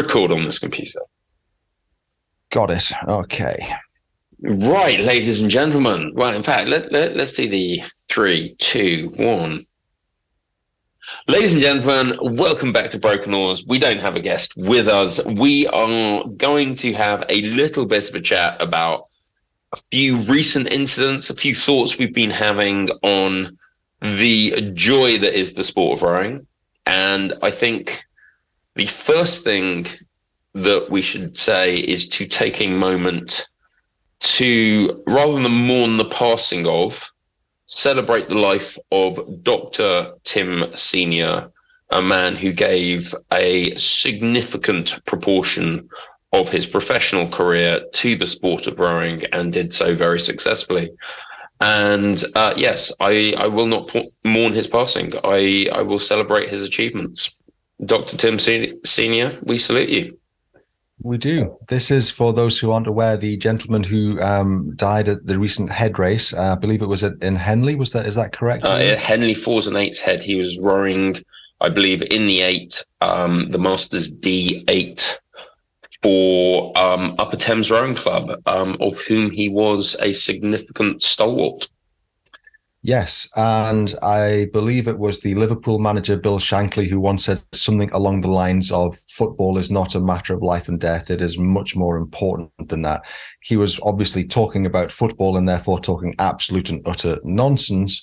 [0.00, 1.00] record on this computer.
[2.50, 2.90] Got it.
[3.06, 3.56] Okay.
[4.42, 6.12] Right, ladies and gentlemen.
[6.14, 9.66] Well, in fact, let, let, let's do the three, two, one.
[11.28, 13.64] Ladies and gentlemen, welcome back to Broken Oars.
[13.66, 15.24] We don't have a guest with us.
[15.26, 19.08] We are going to have a little bit of a chat about
[19.72, 23.58] a few recent incidents, a few thoughts we've been having on
[24.00, 26.46] the joy that is the sport of rowing.
[26.86, 28.02] And I think
[28.76, 29.86] the first thing
[30.54, 33.48] that we should say is to take a moment
[34.20, 37.10] to, rather than mourn the passing of,
[37.66, 40.12] celebrate the life of Dr.
[40.24, 41.50] Tim Senior,
[41.90, 45.88] a man who gave a significant proportion
[46.32, 50.90] of his professional career to the sport of rowing and did so very successfully.
[51.60, 53.94] And uh, yes, I, I will not
[54.24, 55.12] mourn his passing.
[55.24, 57.36] I, I will celebrate his achievements.
[57.84, 58.16] Dr.
[58.16, 60.18] Tim Senior, we salute you.
[61.02, 61.56] We do.
[61.68, 63.16] This is for those who aren't aware.
[63.16, 67.02] The gentleman who um, died at the recent head race, uh, I believe it was
[67.02, 67.74] in Henley.
[67.74, 68.64] Was that is that correct?
[68.64, 70.22] Uh, Henley fours and eights head.
[70.22, 71.16] He was rowing,
[71.62, 75.18] I believe, in the eight, um, the Masters D eight
[76.02, 81.66] for um, Upper Thames Rowing Club, um, of whom he was a significant stalwart.
[82.82, 87.90] Yes, and I believe it was the Liverpool manager Bill Shankly who once said something
[87.90, 91.10] along the lines of football is not a matter of life and death.
[91.10, 93.06] It is much more important than that.
[93.42, 98.02] He was obviously talking about football and therefore talking absolute and utter nonsense.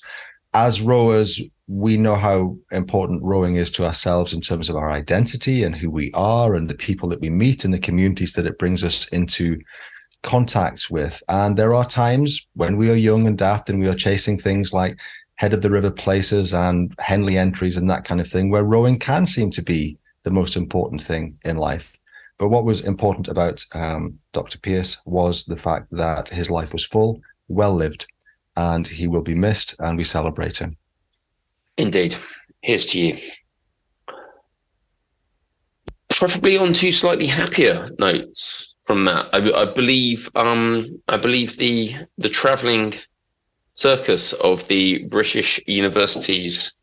[0.53, 5.64] As rowers, we know how important rowing is to ourselves in terms of our identity
[5.64, 8.59] and who we are and the people that we meet and the communities that it
[8.59, 9.59] brings us into
[10.28, 11.23] contact with.
[11.30, 14.73] And there are times when we are young and daft and we are chasing things
[14.73, 15.00] like
[15.36, 19.00] head of the river places and Henley entries and that kind of thing, where rowing
[19.00, 21.98] can seem to be the most important thing in life.
[22.38, 24.59] But what was important about um, Dr.
[24.59, 28.05] Pierce was the fact that his life was full, well lived,
[28.58, 30.76] and he will be missed, and we celebrate him.
[31.77, 32.17] Indeed.
[32.61, 33.17] Here's to you.
[36.10, 39.27] Preferably on two slightly happier notes from that.
[39.33, 42.93] I, I believe um, I believe the the travelling
[43.73, 46.75] circus of the British universities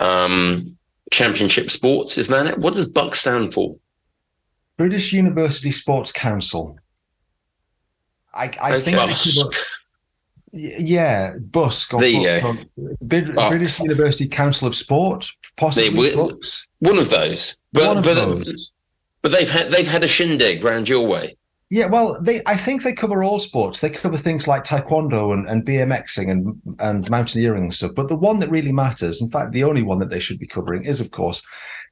[0.00, 0.76] um,
[1.12, 2.58] championship sports is that it?
[2.58, 3.76] What does BUCS stand for?
[4.78, 6.78] British University Sports Council.
[8.32, 8.96] I, I okay.
[8.96, 9.54] think
[10.52, 13.48] yeah, BUSC or, there you go.
[13.48, 15.26] British University Council of Sport,
[15.56, 16.14] possibly.
[16.14, 17.56] One of those.
[17.72, 18.72] But, one of but, those.
[19.26, 21.36] But they've had they've had a shindig round your way.
[21.68, 23.80] Yeah, well, they I think they cover all sports.
[23.80, 27.96] They cover things like taekwondo and, and BMXing and and mountaineering and stuff.
[27.96, 30.46] But the one that really matters, in fact, the only one that they should be
[30.46, 31.44] covering is, of course,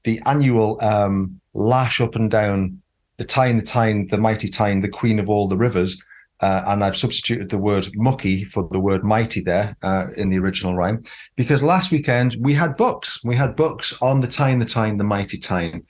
[0.05, 2.81] the annual um, lash up and down
[3.17, 6.01] the Tyne, the Tyne, the mighty Tyne, the queen of all the rivers.
[6.39, 10.39] Uh, and I've substituted the word mucky for the word mighty there uh, in the
[10.39, 11.03] original rhyme
[11.35, 13.25] because last weekend we had BUCS.
[13.25, 15.85] We had BUCS on the Tyne, the Tyne, the mighty Tyne.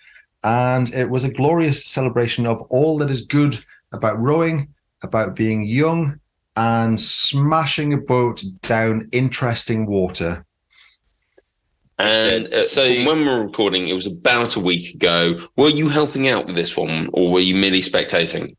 [0.45, 3.57] And it was a glorious celebration of all that is good
[3.93, 4.69] about rowing,
[5.03, 6.21] about being young
[6.57, 10.45] and smashing a boat down interesting water.
[11.99, 15.37] And uh, so when we're recording, it was about a week ago.
[15.57, 18.57] Were you helping out with this one or were you merely spectating?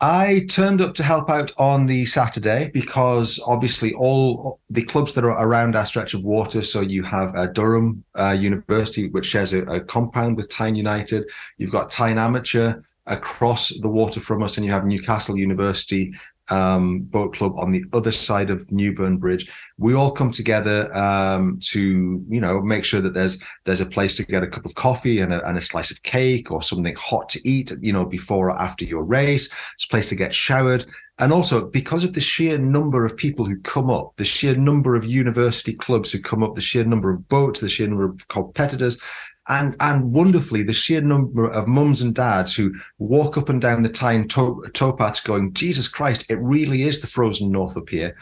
[0.00, 5.24] I turned up to help out on the Saturday because obviously all the clubs that
[5.24, 6.62] are around our stretch of water.
[6.62, 11.28] So you have uh, Durham uh, University, which shares a, a, compound with Tyne United.
[11.56, 12.74] You've got Tyne Amateur
[13.06, 16.14] across the water from us, and you have Newcastle University
[16.50, 19.50] um, boat club on the other side of Newburn Bridge.
[19.78, 24.14] We all come together um, to, you know, make sure that there's there's a place
[24.16, 26.96] to get a cup of coffee and a, and a slice of cake or something
[26.98, 29.52] hot to eat, you know, before or after your race.
[29.74, 30.84] It's a place to get showered.
[31.20, 34.94] And also because of the sheer number of people who come up, the sheer number
[34.94, 38.28] of university clubs who come up, the sheer number of boats, the sheer number of
[38.28, 39.00] competitors,
[39.48, 43.82] and and wonderfully the sheer number of mums and dads who walk up and down
[43.82, 48.16] the Tyne tow, towpaths going, Jesus Christ, it really is the frozen north up here.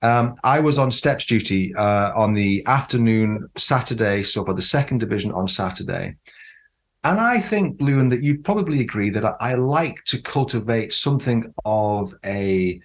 [0.00, 4.98] Um, I was on steps duty uh, on the afternoon Saturday, so by the second
[4.98, 6.16] division on Saturday.
[7.04, 11.52] And I think, Lewin, that you'd probably agree that I, I like to cultivate something
[11.64, 12.80] of a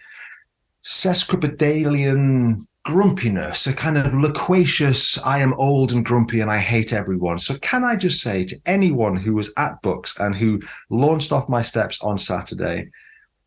[0.83, 7.39] sesquipedalian grumpiness, a kind of loquacious, I am old and grumpy and I hate everyone.
[7.39, 10.59] So, can I just say to anyone who was at BUCS and who
[10.89, 12.89] launched off my steps on Saturday,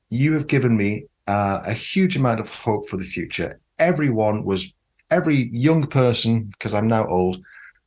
[0.08, 3.60] you have given me uh, a huge amount of hope for the future.
[3.78, 4.72] Everyone was,
[5.10, 7.42] every young person, because I'm now old,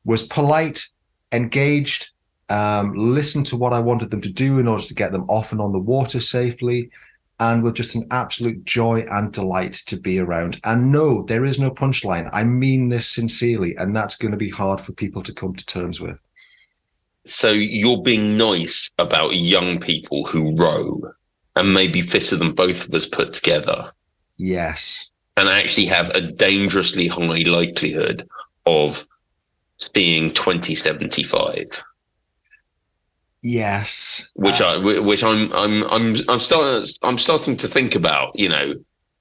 [0.05, 0.87] was polite,
[1.31, 2.11] engaged,
[2.49, 5.51] um, listened to what I wanted them to do in order to get them off
[5.51, 6.91] and on the water safely,
[7.39, 10.59] and were just an absolute joy and delight to be around.
[10.63, 12.29] And no, there is no punchline.
[12.33, 15.65] I mean this sincerely, and that's going to be hard for people to come to
[15.65, 16.21] terms with.
[17.25, 21.01] So you're being nice about young people who row
[21.55, 23.91] and maybe fitter than both of us put together.
[24.37, 25.09] Yes.
[25.37, 28.27] And actually have a dangerously high likelihood
[28.65, 29.05] of
[29.93, 31.83] being 2075.
[33.41, 34.29] Yes.
[34.35, 38.49] Which uh, I which I'm I'm I'm I'm starting I'm starting to think about, you
[38.49, 38.73] know,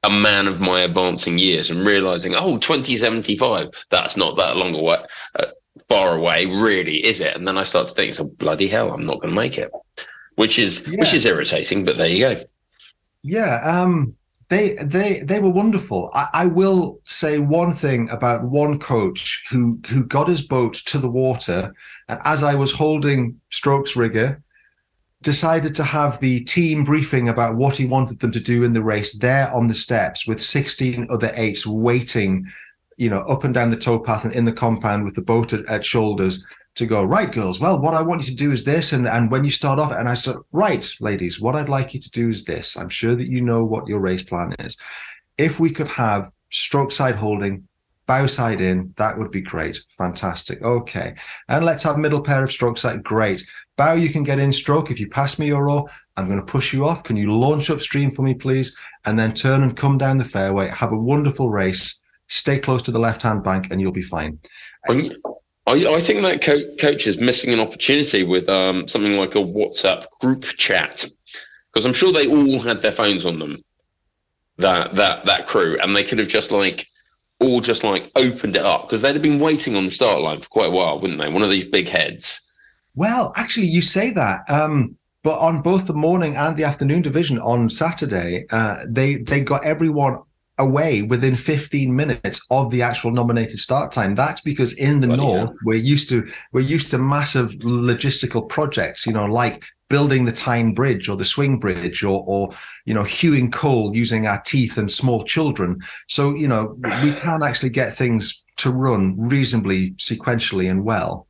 [0.03, 4.99] a man of my advancing years and realizing, oh, 2075, that's not that long away,
[5.37, 5.47] uh,
[5.89, 7.37] far away, really, is it?
[7.37, 9.71] And then I start to think, so bloody hell, I'm not going to make it,
[10.37, 11.01] which is yeah.
[11.01, 11.85] which is irritating.
[11.85, 12.43] But there you go.
[13.23, 14.17] Yeah, um,
[14.49, 16.11] they they they were wonderful.
[16.15, 20.99] I, I will say one thing about one coach who who got his boat to
[20.99, 21.75] the water,
[22.09, 24.43] and as I was holding strokes rigger,
[25.23, 28.83] decided to have the team briefing about what he wanted them to do in the
[28.83, 32.47] race there on the steps with 16 other eights waiting
[32.99, 35.65] you know, up and down the towpath and in the compound with the boat at,
[35.67, 36.45] at, shoulders
[36.79, 38.93] to go, right, girls, well, what I want you to do is this.
[38.93, 42.01] And, and when you start off, and I said, right, ladies, what I'd like you
[42.01, 42.77] to do is this.
[42.77, 44.77] I'm sure that you know what your race plan is.
[45.37, 47.69] If we could have stroke side holding,
[48.07, 49.79] bow side in, that would be great.
[49.97, 50.63] Fantastic.
[50.63, 51.15] Okay.
[51.49, 53.05] And let's have middle pair of stroke side.
[53.05, 53.45] Great.
[53.77, 54.91] Bow, you can get in stroke.
[54.91, 55.87] If you pass me your oar,
[56.17, 57.05] I'm going to push you off.
[57.05, 58.77] Can you launch upstream for me, please?
[59.05, 60.69] And then turn and come down the fairway.
[60.69, 64.39] Have a wonderful race stay close to the left hand bank and you'll be fine.
[65.69, 69.39] I, I think that co- coach is missing an opportunity with um, something like a
[69.39, 71.07] WhatsApp group chat
[71.73, 73.63] because I'm sure they all had their phones on them.
[74.57, 76.87] That that that crew, and they could have just like
[77.39, 80.41] all just like opened it up because they'd have been waiting on the start line
[80.41, 81.29] for quite a while, wouldn't they?
[81.29, 82.41] One of these big heads.
[82.97, 84.51] Well, actually, you say that.
[84.51, 89.43] Um, but on both the morning and the afternoon division on Saturday, uh, they they
[89.43, 90.17] got everyone
[90.59, 94.15] away within 15 minutes of the actual nominated start time.
[94.15, 95.59] That's because in the Bloody north hell.
[95.65, 100.75] we're used to we're used to massive logistical projects, you know, like building the Tyne
[100.75, 102.51] Bridge or the Swing Bridge or or
[102.85, 105.81] you know hewing coal using our teeth and small children.
[106.09, 111.27] So you know we can't actually get things to run reasonably sequentially and well.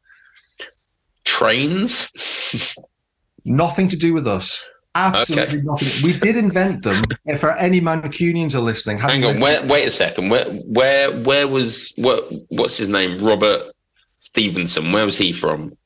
[1.25, 2.11] Trains.
[3.45, 4.67] Nothing to do with us.
[4.95, 5.65] Absolutely okay.
[5.65, 6.03] nothing.
[6.03, 7.05] We did invent them.
[7.39, 9.41] For any Mancunians are listening, hang on.
[9.41, 10.29] Wait, wait a second.
[10.29, 12.25] Where, where, where was what?
[12.49, 13.25] What's his name?
[13.25, 13.73] Robert
[14.19, 14.93] Stevenson.
[14.93, 15.77] Where was he from?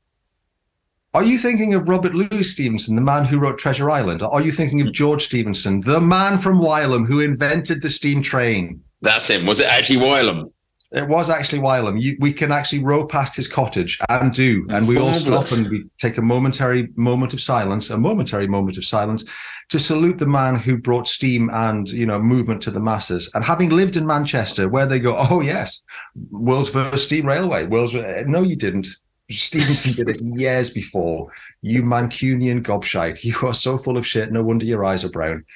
[1.14, 4.22] Are you thinking of Robert Louis Stevenson, the man who wrote Treasure Island?
[4.22, 4.92] Or are you thinking of hmm.
[4.92, 8.82] George Stephenson, the man from Wylam who invented the steam train?
[9.02, 9.44] That's him.
[9.44, 10.50] Was it actually Wylam?
[10.92, 12.00] It was actually Wylam.
[12.00, 15.68] You, we can actually row past his cottage and do, and we all stop and
[15.68, 19.24] we take a momentary moment of silence, a momentary moment of silence,
[19.70, 23.30] to salute the man who brought steam and you know movement to the masses.
[23.34, 25.82] And having lived in Manchester, where they go, oh yes,
[26.30, 27.64] world's first steam railway.
[27.64, 28.86] World's uh, no, you didn't.
[29.30, 31.30] Stephenson did it years before.
[31.62, 33.24] You Mancunian gobshite.
[33.24, 34.30] You are so full of shit.
[34.30, 35.46] No wonder your eyes are brown.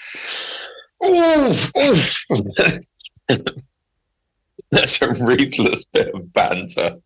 [4.71, 6.99] That's a ruthless bit of banter.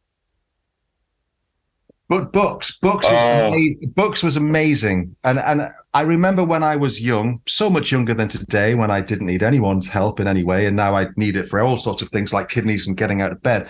[2.09, 3.57] But BUCS, BUCS, was oh.
[3.95, 5.63] BUCS was amazing, and and
[5.95, 9.45] I remember when I was young, so much younger than today, when I didn't need
[9.45, 12.33] anyone's help in any way, and now I need it for all sorts of things
[12.33, 13.69] like kidneys and getting out of bed.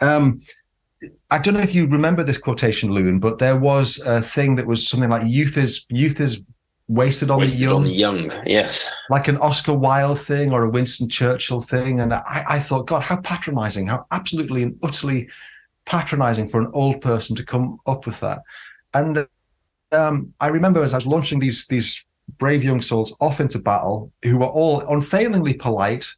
[0.00, 0.40] Um,
[1.30, 4.66] I don't know if you remember this quotation, Loon, but there was a thing that
[4.66, 6.42] was something like "youth is youth is
[6.92, 7.74] wasted on wasted the young.
[7.74, 8.90] on the young, yes.
[9.08, 12.00] Like an Oscar Wilde thing or a Winston Churchill thing.
[12.00, 15.28] And I, I thought, God, how patronizing, how absolutely and utterly
[15.86, 18.42] patronizing for an old person to come up with that.
[18.94, 19.26] And
[19.92, 22.06] um, I remember as I was launching these these
[22.38, 26.14] brave young souls off into battle, who were all unfailingly polite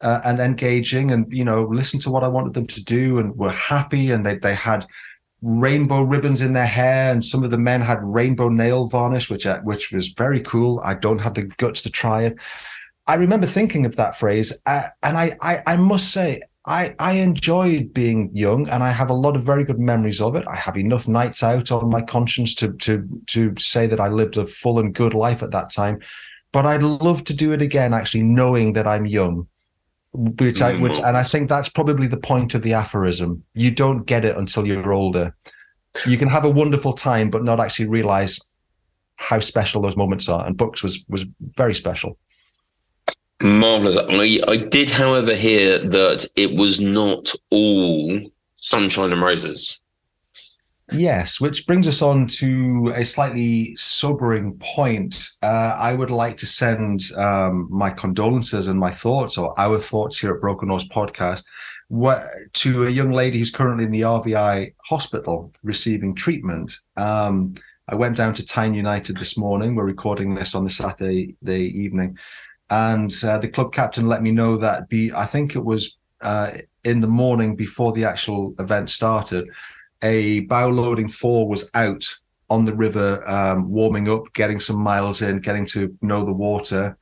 [0.00, 3.36] uh, and engaging, and you know, listened to what I wanted them to do, and
[3.36, 4.86] were happy, and they they had
[5.42, 9.46] rainbow ribbons in their hair, and some of the men had rainbow nail varnish, which
[9.46, 10.80] uh, which was very cool.
[10.84, 12.40] I don't have the guts to try it.
[13.06, 17.14] I remember thinking of that phrase, uh, and I, I I must say I I
[17.14, 20.46] enjoyed being young, and I have a lot of very good memories of it.
[20.46, 24.36] I have enough nights out on my conscience to to to say that I lived
[24.36, 26.00] a full and good life at that time.
[26.52, 29.46] But I'd love to do it again, actually, knowing that I'm young
[30.12, 31.08] which I, which, mm.
[31.08, 33.44] and I think that's probably the point of the aphorism.
[33.54, 35.34] You don't get it until you're older.
[36.06, 38.38] You can have a wonderful time, but not actually realize
[39.16, 40.44] how special those moments are.
[40.46, 41.26] And BUCS was was
[41.56, 42.18] very special.
[43.42, 43.96] Marvelous.
[43.96, 48.20] I, I did, however, hear that it was not all
[48.56, 49.80] sunshine and roses.
[50.92, 55.29] Yes, which brings us on to a slightly sobering point.
[55.42, 60.18] Uh, I would like to send um, my condolences and my thoughts, or our thoughts
[60.18, 61.44] here at Broken Oars Podcast,
[62.52, 66.76] to a young lady who's currently in the RVI hospital receiving treatment.
[66.96, 67.54] Um,
[67.88, 69.74] I went down to Tyne United this morning.
[69.74, 72.18] We're recording this on the Saturday the evening,
[72.68, 76.50] and uh, the club captain let me know that be I think it was uh,
[76.84, 79.48] in the morning before the actual event started,
[80.02, 82.04] a bow loading four was out
[82.50, 86.98] on the river, um, warming up, getting some miles in, getting to know the water,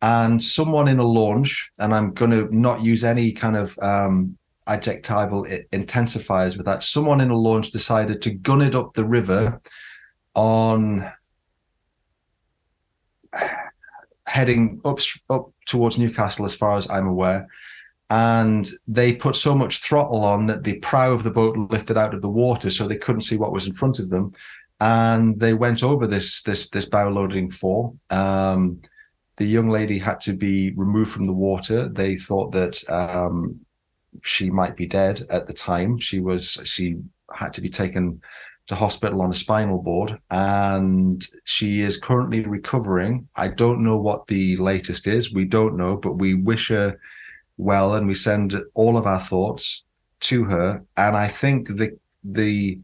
[0.00, 4.36] and someone in a launch, and I'm going to not use any kind of um,
[4.66, 6.82] adjectival intensifiers with that.
[6.82, 9.60] Someone in a launch decided to gun it up the river
[10.34, 11.08] on
[14.26, 14.98] heading up
[15.28, 17.46] up towards Newcastle, as far as I'm aware.
[18.10, 22.12] And they put so much throttle on that the prow of the boat lifted out
[22.12, 24.32] of the water, so they couldn't see what was in front of them.
[24.82, 27.94] And they went over this this this bow loading four.
[28.10, 28.80] Um,
[29.36, 31.88] the young lady had to be removed from the water.
[31.88, 33.60] They thought that um,
[34.24, 35.98] she might be dead at the time.
[35.98, 36.96] She was she
[37.32, 38.20] had to be taken
[38.66, 43.28] to hospital on a spinal board and she is currently recovering.
[43.36, 45.32] I don't know what the latest is.
[45.32, 46.98] We don't know, but we wish her
[47.56, 49.84] well and we send all of our thoughts
[50.20, 50.84] to her.
[50.96, 52.80] And I think the the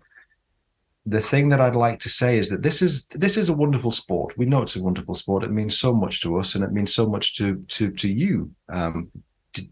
[1.09, 3.91] the thing that I'd like to say is that this is this is a wonderful
[3.91, 4.37] sport.
[4.37, 5.45] We know it's a wonderful sport.
[5.45, 8.51] It means so much to us, and it means so much to to to you,
[8.69, 9.11] um,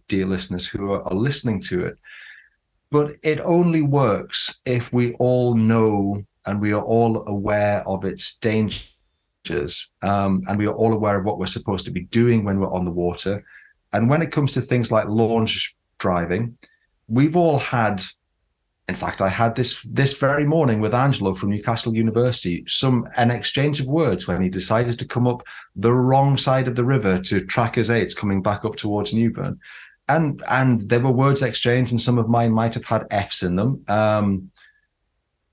[0.09, 1.99] dear listeners who are, are listening to it
[2.91, 8.39] but it only works if we all know and we are all aware of its
[8.39, 12.61] dangers um, and we are all aware of what we're supposed to be doing when
[12.61, 13.45] we're on the water
[13.93, 16.57] and when it comes to things like launch driving
[17.09, 18.03] we've all had
[18.89, 23.31] in fact i had this this very morning with angelo from newcastle university some an
[23.31, 25.43] exchange of words when he decided to come up
[25.75, 29.59] the wrong side of the river to track his eights coming back up towards newburn
[30.09, 33.57] and and there were words exchanged, and some of mine might have had F's in
[33.57, 33.85] them.
[33.89, 34.51] Um,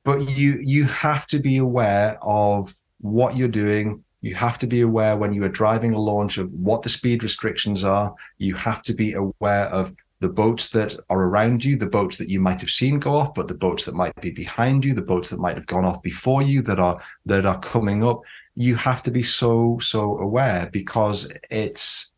[0.04, 4.04] but you you have to be aware of what you're doing.
[4.22, 7.24] You have to be aware when you are driving a launch of what the speed
[7.24, 8.13] restrictions are.
[8.38, 12.30] You have to be aware of the boats that are around you, the boats that
[12.30, 15.01] you might have seen go off, but the boats that might be behind you, the
[15.01, 18.22] boats that might have gone off before you that are that are coming up.
[18.56, 22.13] You have to be so so aware because it's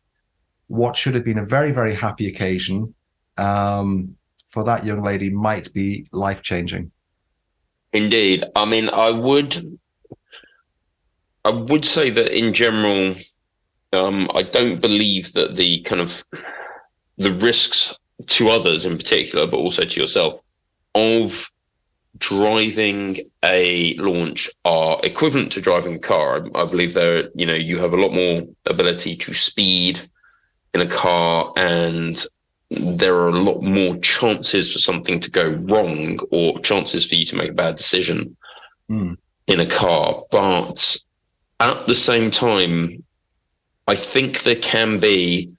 [0.68, 2.94] what should have been a very, very happy occasion
[3.38, 4.14] um,
[4.46, 6.92] for that young lady might be life changing.
[7.92, 8.44] Indeed.
[8.54, 9.78] I mean, I would,
[11.44, 13.16] I would say that in general,
[13.92, 16.24] um, I don't believe that the kind of
[17.18, 17.94] the risks
[18.26, 20.40] to others in particular, but also to yourself,
[20.94, 21.50] of
[22.18, 26.46] driving a launch are equivalent to driving a car.
[26.54, 30.00] I, I believe there, you know, you have a lot more ability to speed
[30.74, 32.22] in a car and
[32.70, 37.24] there are a lot more chances for something to go wrong or chances for you
[37.24, 38.36] to make a bad decision
[38.90, 39.16] mm.
[39.46, 40.24] in a car.
[40.30, 40.96] But
[41.60, 43.04] at the same time,
[43.86, 45.52] I think there can be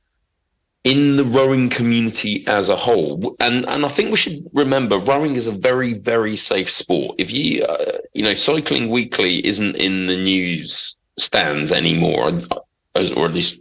[0.88, 5.36] in the rowing community as a whole, and and I think we should remember rowing
[5.36, 7.16] is a very very safe sport.
[7.18, 12.30] If you uh, you know cycling weekly isn't in the news stands anymore,
[12.96, 13.60] or at least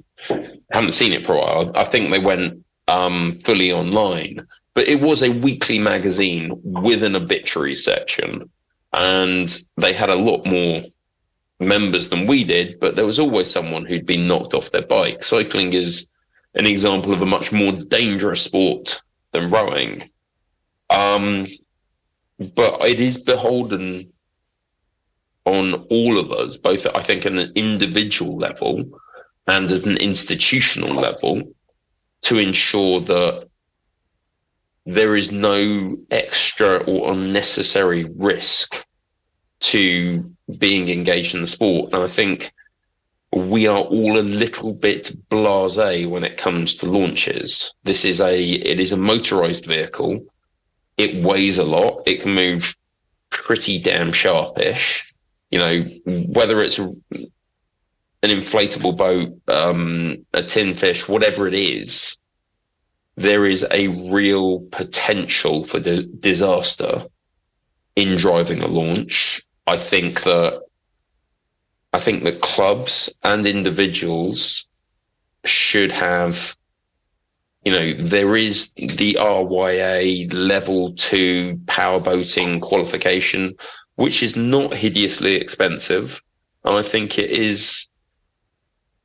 [0.71, 1.73] haven't seen it for a while.
[1.75, 7.17] I think they went um, fully online, but it was a weekly magazine with an
[7.17, 8.49] obituary section,
[8.93, 10.85] and they had a lot more
[11.59, 12.79] members than we did.
[12.79, 15.25] But there was always someone who'd been knocked off their bike.
[15.25, 16.09] Cycling is
[16.57, 20.11] an example of a much more dangerous sport than rowing.
[20.91, 21.47] Um,
[22.39, 24.13] but it is beholden
[25.45, 28.85] on all of us, both I think at an individual level
[29.47, 31.43] and at an institutional level
[32.23, 33.49] to ensure that
[34.87, 38.85] there is no extra or unnecessary risk
[39.61, 41.93] to being engaged in the sport.
[41.93, 42.53] And I think
[43.37, 47.75] we are all a little bit blasé when it comes to launches.
[47.85, 50.25] This is a it is a motorized vehicle.
[50.97, 52.03] It weighs a lot.
[52.07, 52.75] It can move
[53.29, 55.13] pretty damn sharpish.
[55.51, 56.97] You know, whether it's an
[58.23, 62.17] inflatable boat, um, a tin fish, whatever it is,
[63.17, 67.05] there is a real potential for di- disaster
[67.97, 69.43] in driving a launch.
[69.67, 70.63] I think that
[71.97, 74.69] I think that clubs and individuals
[75.45, 76.55] should have
[77.65, 83.57] you know, there is the RYA level two powerboating qualification,
[83.95, 86.23] which is not hideously expensive.
[86.65, 87.91] And I think it is,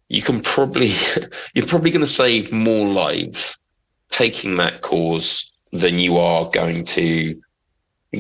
[0.10, 0.94] you can probably,
[1.56, 3.58] you're probably going to save more lives
[4.10, 7.42] taking that course than you are going to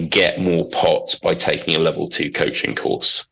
[0.09, 3.27] get more pots by taking a level two coaching course.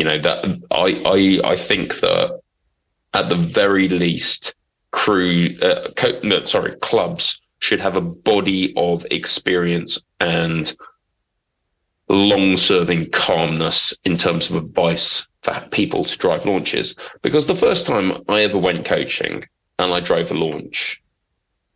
[0.00, 2.40] You know, that I, I, I think that
[3.12, 4.54] at the very least,
[4.92, 10.74] crew, uh, co- no, sorry, clubs should have a body of experience and
[12.08, 16.96] long-serving calmness in terms of advice for people to drive launches.
[17.20, 19.44] Because the first time I ever went coaching
[19.78, 21.02] and I drove a launch,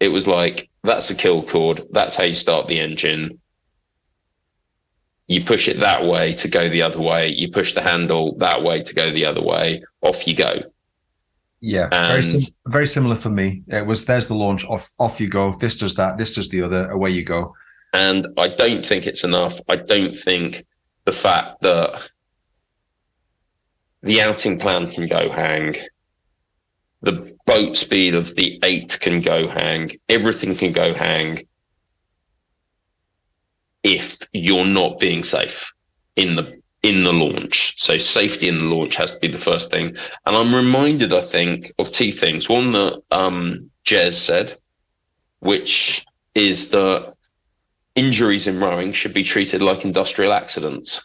[0.01, 1.83] it was like that's a kill cord.
[1.91, 3.39] That's how you start the engine.
[5.27, 7.33] You push it that way to go the other way.
[7.33, 9.83] You push the handle that way to go the other way.
[10.03, 10.63] Off you go.
[11.61, 13.63] Yeah, And- very sim- very similar for me.
[13.69, 15.57] It was there's the launch off off you go.
[15.59, 16.19] This does that.
[16.19, 16.91] This does the other.
[16.91, 17.55] Away you go.
[17.95, 19.61] And I don't think it's enough.
[19.69, 20.67] I don't think
[21.07, 22.09] the fact that
[24.03, 25.75] the outing plan can go hang,
[27.01, 31.47] the boat speed of the eight can go hang, everything can go hang
[33.85, 35.73] if you're not being safe
[36.17, 37.81] in the in the launch.
[37.81, 39.97] So safety in the launch has to be the first thing.
[40.27, 42.49] And I'm reminded, I think, of two things.
[42.49, 44.57] One that um Jez said,
[45.41, 47.15] which is that
[47.95, 51.01] injuries in rowing should be treated like industrial accidents.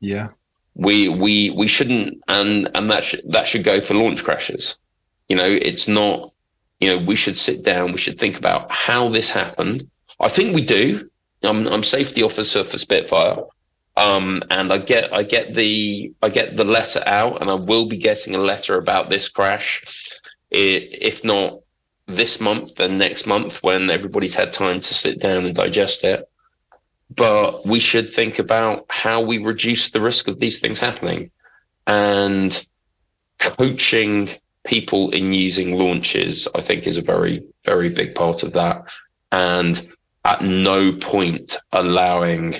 [0.00, 0.28] Yeah,
[0.74, 4.78] We we we shouldn't, and and that should that should go for launch crashes.
[5.28, 6.30] You know, it's not.
[6.80, 7.92] You know, we should sit down.
[7.92, 9.88] We should think about how this happened.
[10.20, 11.08] I think we do.
[11.44, 13.36] I'm I'm safety officer for Spitfire,
[13.96, 17.88] um, and I get I get the I get the letter out, and I will
[17.88, 19.82] be getting a letter about this crash.
[20.52, 21.60] I if not
[22.06, 26.28] this month, then next month when everybody's had time to sit down and digest it.
[27.14, 31.30] But we should think about how we reduce the risk of these things happening
[31.86, 32.66] and
[33.38, 34.30] coaching
[34.64, 38.90] people in using launches, I think is a very, very big part of that.
[39.32, 39.86] And
[40.24, 42.54] at no point allowing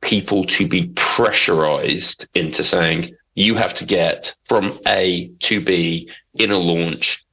[0.00, 6.50] people to be pressurized into saying, you have to get from A to B in
[6.50, 7.24] a launch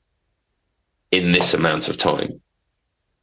[1.11, 2.41] in this amount of time.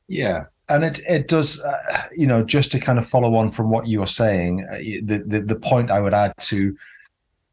[0.08, 1.62] yeah, and it it does.
[1.62, 4.76] Uh, you know, just to kind of follow on from what you were saying, uh,
[4.76, 6.76] the, the the point I would add to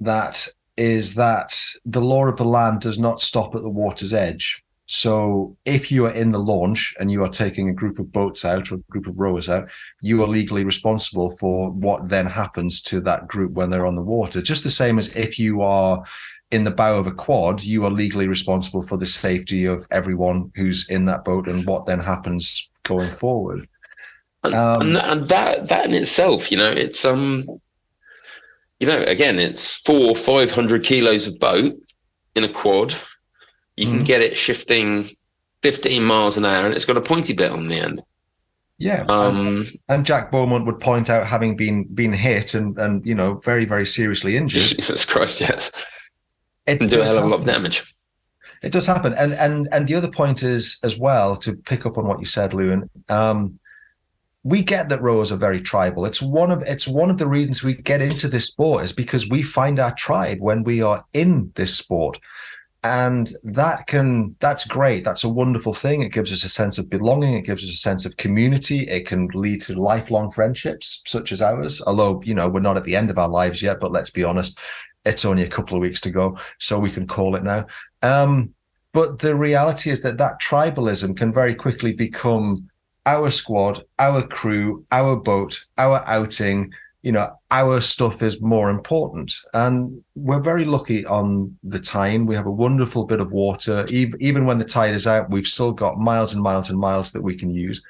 [0.01, 4.64] that is that the law of the land does not stop at the water's edge.
[4.95, 8.45] So if you are in the launch and you are taking a group of boats
[8.45, 9.69] out or a group of rowers out,
[10.01, 14.01] you are legally responsible for what then happens to that group when they're on the
[14.01, 14.41] water.
[14.41, 16.03] Just the same as if you are
[16.49, 20.51] in the bow of a quad, you are legally responsible for the safety of everyone
[20.55, 23.61] who's in that boat and what then happens going forward.
[24.45, 27.45] And, Um, and, and that that in itself, you know, it's um,
[28.79, 31.75] you know, again, it's four or five hundred kilos of boat
[32.35, 32.95] in a quad.
[33.75, 34.05] You can Mhm.
[34.05, 35.09] get it shifting
[35.61, 38.01] fifteen miles an hour, and it's got a pointy bit on the end.
[38.77, 39.01] Yeah.
[39.01, 43.15] and, Um, and Jack Beaumont would point out having been been hit and and you
[43.15, 44.61] know very very seriously injured.
[44.77, 45.71] Jesus Christ, yes,
[46.67, 47.83] It can do a does hell of a lot of damage.
[48.63, 51.97] It does happen, and and and the other point is as well to pick up
[51.97, 52.89] on what you said, Lewin.
[53.09, 53.59] Um,
[54.43, 56.05] we get that rowers are very tribal.
[56.05, 59.27] It's one of it's one of the reasons we get into this sport is because
[59.29, 62.19] we find our tribe when we are in this sport,
[62.85, 65.03] and that can that's great.
[65.03, 66.03] That's a wonderful thing.
[66.03, 67.33] It gives us a sense of belonging.
[67.33, 68.81] It gives us a sense of community.
[68.81, 71.81] It can lead to lifelong friendships such as ours.
[71.87, 74.23] Although you know we're not at the end of our lives yet, but let's be
[74.23, 74.59] honest,
[75.03, 77.65] it's only a couple of weeks to go, so we can call it now.
[78.03, 78.53] Um,
[78.93, 82.53] but the reality is that that tribalism can very quickly become
[83.07, 86.71] our squad, our crew, our boat, our outing.
[87.05, 89.31] You know, our stuff is more important.
[89.53, 92.25] And we're very lucky on the Tyne.
[92.25, 93.85] We have a wonderful bit of water.
[93.89, 97.11] Even, even when the tide is out, we've still got miles and miles and miles
[97.11, 97.83] that we can use.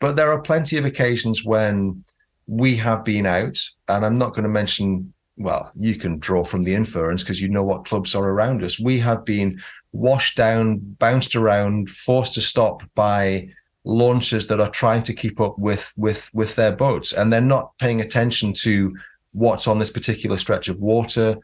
[0.00, 2.04] But there are plenty of occasions when
[2.46, 6.62] we have been out, and I'm not going to mention well, you can draw from
[6.62, 8.78] the inference because you know what clubs are around us.
[8.78, 9.60] We have been
[9.92, 13.48] washed down, bounced around, forced to stop by
[13.84, 17.76] launchers that are trying to keep up with with with their boats, and they're not
[17.78, 18.94] paying attention to
[19.32, 21.36] what's on this particular stretch of water,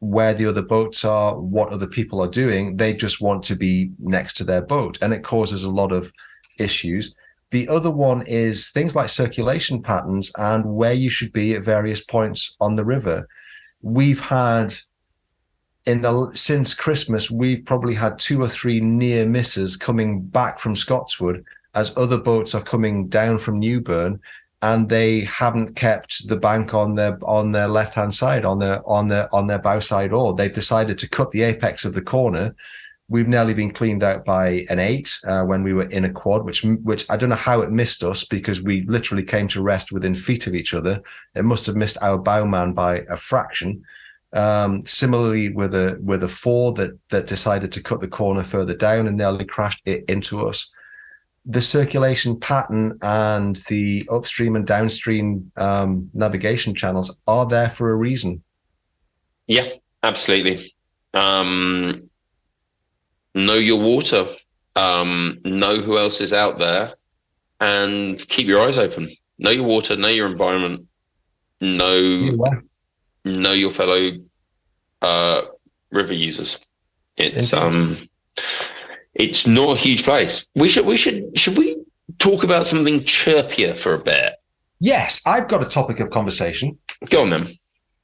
[0.00, 2.76] where the other boats are, what other people are doing.
[2.76, 6.12] They just want to be next to their boat, and it causes a lot of
[6.58, 7.16] issues.
[7.50, 12.04] The other one is things like circulation patterns and where you should be at various
[12.04, 13.28] points on the river.
[13.82, 14.74] We've had
[15.86, 20.76] in the since Christmas, we've probably had two or three near misses coming back from
[20.76, 24.20] Scotswood as other boats are coming down from Newburn
[24.62, 28.80] and they haven't kept the bank on their on their left hand side on their
[28.86, 32.02] on their on their bow side or they've decided to cut the apex of the
[32.02, 32.54] corner.
[33.08, 36.44] We've nearly been cleaned out by an eight uh, when we were in a quad
[36.44, 39.92] which which i don't know how it missed us because we literally came to rest
[39.92, 41.02] within feet of each other.
[41.34, 43.84] It must have missed our bowman by a fraction.
[44.32, 48.76] Um, similarly with a with a four that that decided to cut the corner further
[48.76, 50.72] down and nearly crashed it into us
[51.46, 57.96] the circulation pattern and the upstream and downstream um, navigation channels are there for a
[57.96, 58.42] reason.
[59.46, 59.68] Yeah,
[60.02, 60.74] absolutely.
[61.14, 62.08] Um,
[63.34, 64.26] know your water,
[64.76, 66.94] um, know who else is out there,
[67.60, 69.10] and keep your eyes open.
[69.38, 70.86] Know your water, know your environment,
[71.60, 72.60] know yeah.
[73.24, 74.12] know your fellow
[75.02, 75.42] uh,
[75.90, 76.60] river users.
[77.16, 78.08] It's um
[79.20, 80.48] it's not a huge place.
[80.54, 81.76] We should we should should we
[82.18, 84.34] talk about something chirpier for a bit?
[84.80, 86.78] Yes, I've got a topic of conversation.
[87.10, 87.46] Go on then.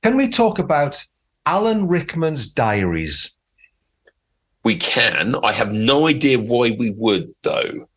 [0.03, 1.03] Can we talk about
[1.47, 3.35] Alan Rickman's diaries?
[4.63, 5.37] We can.
[5.43, 7.89] I have no idea why we would though.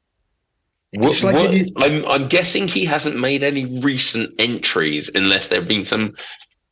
[0.93, 1.71] What, like what, you...
[1.77, 6.15] I'm, I'm guessing he hasn't made any recent entries unless there have been some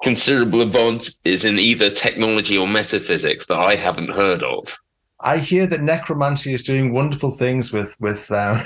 [0.02, 4.76] considerable advances in either technology or metaphysics that I haven't heard of.
[5.22, 8.62] I hear that necromancy is doing wonderful things with with uh,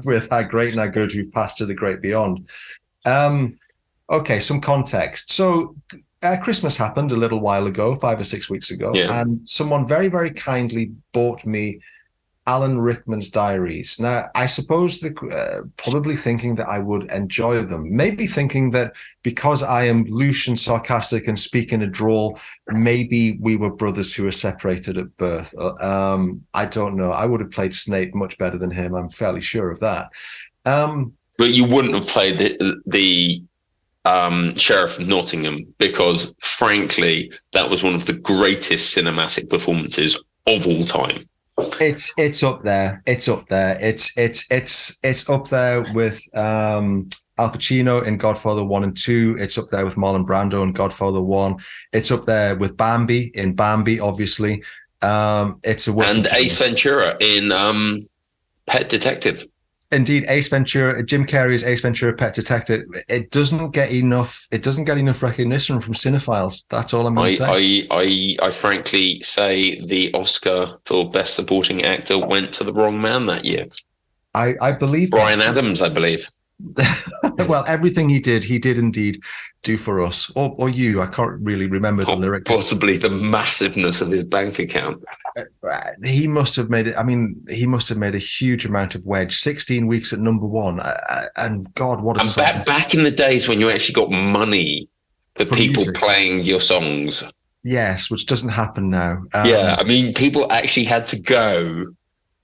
[0.04, 2.48] with our great and our good who've passed to the great beyond.
[3.06, 3.58] Um,
[4.10, 5.30] okay, some context.
[5.30, 5.76] So,
[6.22, 9.20] uh, Christmas happened a little while ago, five or six weeks ago, yeah.
[9.20, 11.80] and someone very very kindly bought me
[12.46, 13.98] Alan Rickman's diaries.
[13.98, 18.92] Now, I suppose the, uh, probably thinking that I would enjoy them, maybe thinking that
[19.22, 24.14] because I am loose and sarcastic and speak in a drawl, maybe we were brothers
[24.14, 25.54] who were separated at birth.
[25.58, 27.12] Uh, um, I don't know.
[27.12, 28.94] I would have played Snape much better than him.
[28.94, 30.10] I'm fairly sure of that.
[30.66, 33.42] Um, but you wouldn't have played the, the
[34.04, 40.66] um, Sheriff of Nottingham because, frankly, that was one of the greatest cinematic performances of
[40.66, 41.26] all time.
[41.58, 43.02] It's it's up there.
[43.06, 43.76] It's up there.
[43.80, 49.36] It's it's it's it's up there with um, Al Pacino in Godfather One and Two.
[49.38, 51.56] It's up there with Marlon Brando in Godfather One.
[51.92, 54.62] It's up there with Bambi in Bambi, obviously.
[55.02, 58.08] Um, it's a and Ace Ventura in um,
[58.66, 59.46] Pet Detective.
[59.92, 62.82] Indeed, Ace Ventura, Jim Carrey's Ace Ventura: Pet Detective.
[63.08, 64.46] It doesn't get enough.
[64.50, 66.64] It doesn't get enough recognition from cinephiles.
[66.70, 67.86] That's all I'm going to say.
[67.90, 73.00] I, I, I frankly say the Oscar for Best Supporting Actor went to the wrong
[73.00, 73.66] man that year.
[74.34, 75.48] I, I believe brian that.
[75.48, 75.80] Adams.
[75.80, 76.26] I believe.
[77.48, 79.20] well, everything he did, he did indeed
[79.62, 81.02] do for us, or or you.
[81.02, 82.50] I can't really remember the lyrics.
[82.50, 85.02] Possibly the massiveness of his bank account.
[85.36, 86.94] Uh, he must have made it.
[86.96, 89.34] I mean, he must have made a huge amount of wedge.
[89.34, 93.02] Sixteen weeks at number one, uh, uh, and God, what a and back back in
[93.02, 94.88] the days when you actually got money
[95.34, 95.96] for, for people music.
[95.96, 97.24] playing your songs.
[97.64, 99.24] Yes, which doesn't happen now.
[99.34, 101.86] Um, yeah, I mean, people actually had to go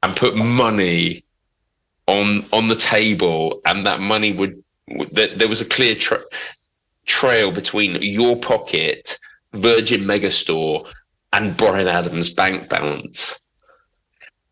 [0.03, 1.25] and put money
[2.11, 6.25] on on the table, and that money would, would there was a clear tra-
[7.07, 9.17] trail between your pocket,
[9.55, 10.87] Virgin Megastore,
[11.33, 13.39] and Bryan Adams' bank balance.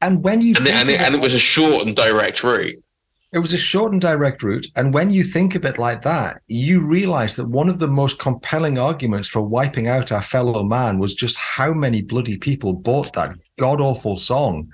[0.01, 2.83] And when you and, it, and, it, and it was a short and direct route.
[3.31, 4.66] It was a short and direct route.
[4.75, 8.18] And when you think of it like that, you realize that one of the most
[8.18, 13.12] compelling arguments for wiping out our fellow man was just how many bloody people bought
[13.14, 14.73] that god awful song.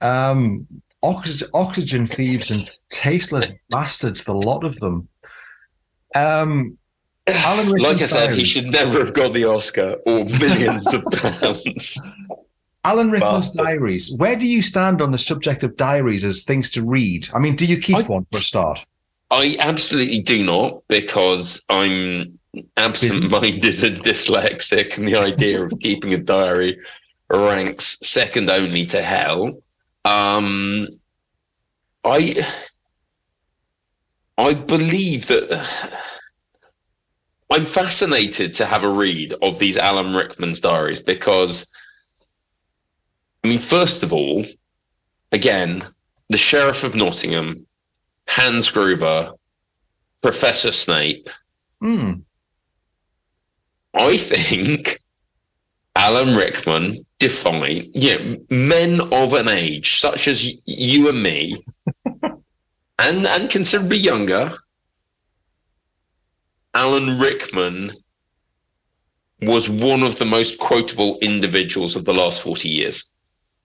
[0.00, 0.66] Um,
[1.02, 5.08] oxygen, oxygen thieves and tasteless bastards, the lot of them.
[6.14, 6.78] Um,
[7.26, 12.00] Alan like I said, he should never have got the Oscar or millions of pounds.
[12.84, 14.14] Alan Rickman's diaries.
[14.16, 17.28] Where do you stand on the subject of diaries as things to read?
[17.34, 18.86] I mean, do you keep I, one for a start?
[19.30, 22.38] I absolutely do not because I'm
[22.78, 26.78] absent-minded and dyslexic, and the idea of keeping a diary
[27.30, 29.60] ranks second only to hell.
[30.04, 30.88] Um,
[32.04, 32.46] I
[34.38, 35.98] I believe that
[37.50, 41.70] I'm fascinated to have a read of these Alan Rickman's diaries because,
[43.42, 44.44] I mean, first of all,
[45.32, 45.84] again,
[46.28, 47.66] the Sheriff of Nottingham,
[48.28, 49.32] Hans Gruber,
[50.20, 51.28] Professor Snape.
[51.82, 52.22] Mm.
[53.94, 55.00] I think
[55.98, 61.60] Alan Rickman define, you know, men of an age such as you and me,
[62.22, 64.52] and and considerably younger.
[66.74, 67.90] Alan Rickman
[69.42, 73.04] was one of the most quotable individuals of the last 40 years.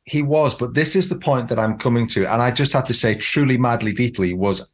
[0.05, 2.31] He was, but this is the point that I'm coming to.
[2.31, 4.73] And I just have to say, Truly Madly Deeply was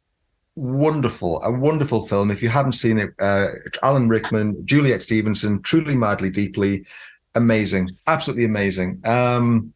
[0.56, 2.30] wonderful, a wonderful film.
[2.30, 3.48] If you haven't seen it, uh,
[3.82, 6.84] Alan Rickman, Juliet Stevenson, Truly Madly Deeply,
[7.34, 9.00] amazing, absolutely amazing.
[9.06, 9.72] Um,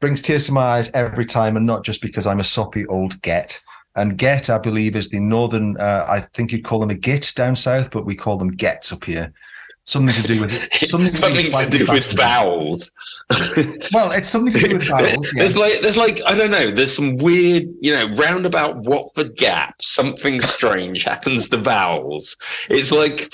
[0.00, 3.20] brings tears to my eyes every time, and not just because I'm a soppy old
[3.22, 3.60] get.
[3.96, 5.76] And get, I believe, is the northern.
[5.76, 8.92] Uh, I think you'd call them a git down south, but we call them gets
[8.92, 9.32] up here.
[9.82, 10.52] Something to do with
[10.86, 12.92] something, something to do with vowels.
[13.90, 15.32] well, it's something to do with vowels.
[15.34, 15.54] Yes.
[15.54, 16.70] There's like there's like I don't know.
[16.70, 19.80] There's some weird, you know, roundabout Watford Gap.
[19.80, 22.36] Something strange happens to vowels.
[22.68, 23.32] It's like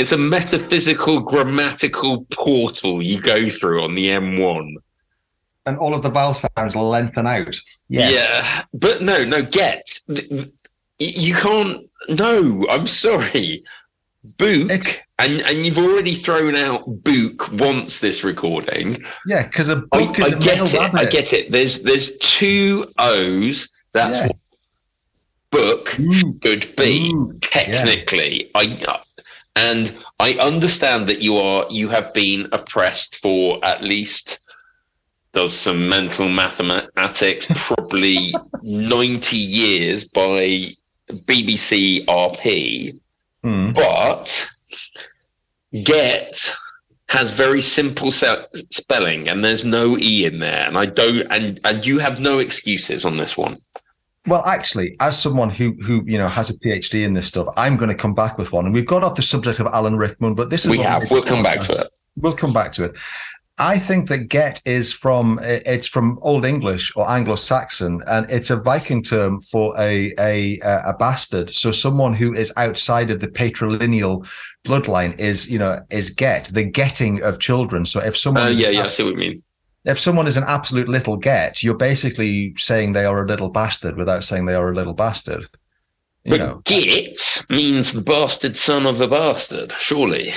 [0.00, 4.76] it's a metaphysical grammatical portal you go through on the M1
[5.66, 7.54] and all of the vowel sounds lengthen out.
[7.88, 8.26] Yes.
[8.26, 10.00] Yeah, but no, no, get.
[10.98, 11.86] You can't.
[12.08, 13.62] No, I'm sorry.
[14.22, 19.02] Book, it's, and and you've already thrown out book once this recording.
[19.26, 20.94] Yeah, because a book I, is I a get it.
[20.94, 21.50] I get it.
[21.50, 23.70] There's there's two O's.
[23.92, 24.26] That's yeah.
[24.28, 24.36] what
[25.50, 27.36] book book should be book.
[27.40, 28.44] technically.
[28.44, 28.50] Yeah.
[28.54, 28.66] I
[29.56, 34.40] and I understand that you are you have been oppressed for at least
[35.32, 40.74] does some mental mathematics, probably 90 years by
[41.08, 42.98] BBC RP.
[43.44, 43.74] Mm.
[43.74, 44.50] But
[45.84, 46.52] get
[47.08, 50.66] has very simple spelling and there's no E in there.
[50.66, 53.56] And I don't, and, and you have no excuses on this one.
[54.26, 57.76] Well, actually, as someone who who you know has a PhD in this stuff, I'm
[57.76, 58.66] going to come back with one.
[58.66, 61.10] And we've got off the subject of Alan Rickman, but this is we have.
[61.10, 61.88] We'll come back to it.
[62.16, 62.98] We'll come back to it.
[63.58, 68.56] I think that get is from it's from Old English or Anglo-Saxon, and it's a
[68.56, 71.50] Viking term for a a a bastard.
[71.50, 74.26] So someone who is outside of the patrilineal
[74.64, 77.84] bloodline is you know is get the getting of children.
[77.84, 79.42] So if someone, uh, yeah, yeah, I see what you mean.
[79.84, 83.96] If someone is an absolute little get, you're basically saying they are a little bastard
[83.96, 85.48] without saying they are a little bastard.
[86.24, 86.62] You but know.
[86.66, 90.34] get means the bastard son of a bastard, surely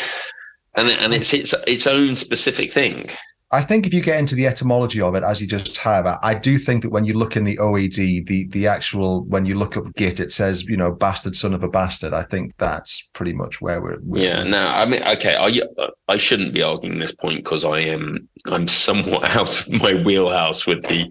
[0.75, 3.09] and and it's its its own specific thing.
[3.53, 6.33] I think if you get into the etymology of it, as you just have, I
[6.33, 9.77] do think that when you look in the OED, the the actual when you look
[9.77, 12.15] up Git, it says you know bastard son of a bastard.
[12.15, 13.99] I think that's pretty much where we're.
[14.01, 14.43] we're yeah.
[14.43, 15.61] Now, I mean, okay, I
[16.07, 20.65] I shouldn't be arguing this point because I am I'm somewhat out of my wheelhouse
[20.65, 21.07] with the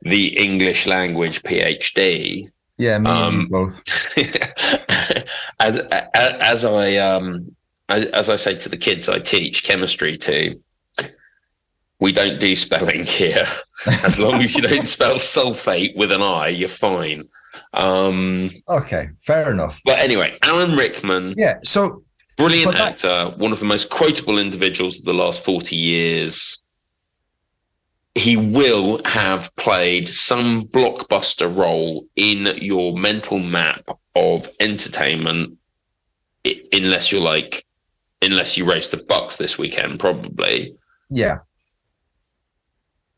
[0.00, 2.48] the English language PhD.
[2.78, 3.84] Yeah, me um, both.
[5.60, 7.54] as, as as I um
[7.90, 10.58] as I say to the kids I teach chemistry to,
[12.00, 13.46] we don't do spelling here.
[13.86, 17.28] As long as you don't spell sulfate with an I, you're fine.
[17.74, 19.80] Um, okay, fair enough.
[19.84, 21.34] But anyway, Alan Rickman.
[21.36, 22.02] Yeah, so
[22.36, 26.58] brilliant that, actor, one of the most quotable individuals of the last 40 years.
[28.14, 35.58] He will have played some blockbuster role in your mental map of entertainment,
[36.72, 37.62] unless you're like
[38.22, 40.74] unless you race the BUCS this weekend, probably.
[41.10, 41.38] Yeah.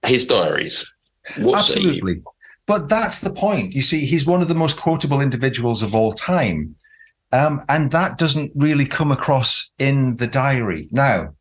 [0.06, 0.90] His diaries.
[1.36, 2.22] Absolutely.
[2.66, 3.74] But that's the point.
[3.74, 6.74] You see, he's one of the most quotable individuals of all time.
[7.32, 10.88] Um, and that doesn't really come across in the diary.
[10.90, 11.34] Now,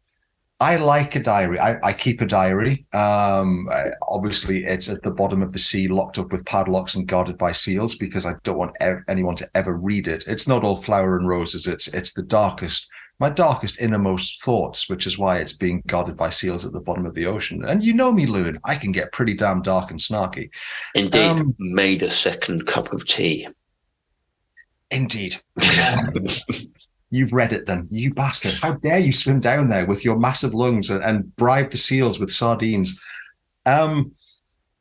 [0.60, 1.60] I like a diary.
[1.60, 2.86] I, I keep a diary.
[2.92, 3.70] Um,
[4.10, 7.52] obviously, it's at the bottom of the sea, locked up with padlocks and guarded by
[7.52, 8.76] seals, because I don't want
[9.08, 10.24] anyone to ever read it.
[10.28, 11.68] It's not all flower and roses.
[11.68, 12.90] It's it's the darkest
[13.20, 17.06] my darkest innermost thoughts, which is why it's being guarded by seals at the bottom
[17.06, 17.66] of the ocean.
[17.66, 20.50] And you know me, Loon, I can get pretty damn dark and snarky.
[20.94, 23.48] Indeed, um, made a second cup of tea.
[24.92, 25.36] Indeed.
[27.10, 28.56] You've read it then, you bastard.
[28.62, 32.20] How dare you swim down there with your massive lungs and, and bribe the seals
[32.20, 33.02] with sardines?
[33.66, 34.12] Um,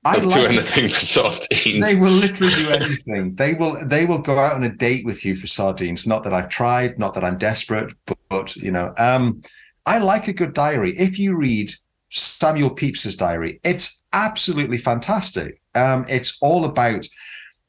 [0.07, 1.87] I like, do anything for sardines.
[1.87, 3.35] They will literally do anything.
[3.35, 6.07] they will they will go out on a date with you for sardines.
[6.07, 9.43] Not that I've tried, not that I'm desperate, but, but you know, um,
[9.85, 10.93] I like a good diary.
[10.93, 11.73] If you read
[12.11, 15.61] Samuel Pepys's diary, it's absolutely fantastic.
[15.75, 17.07] Um, it's all about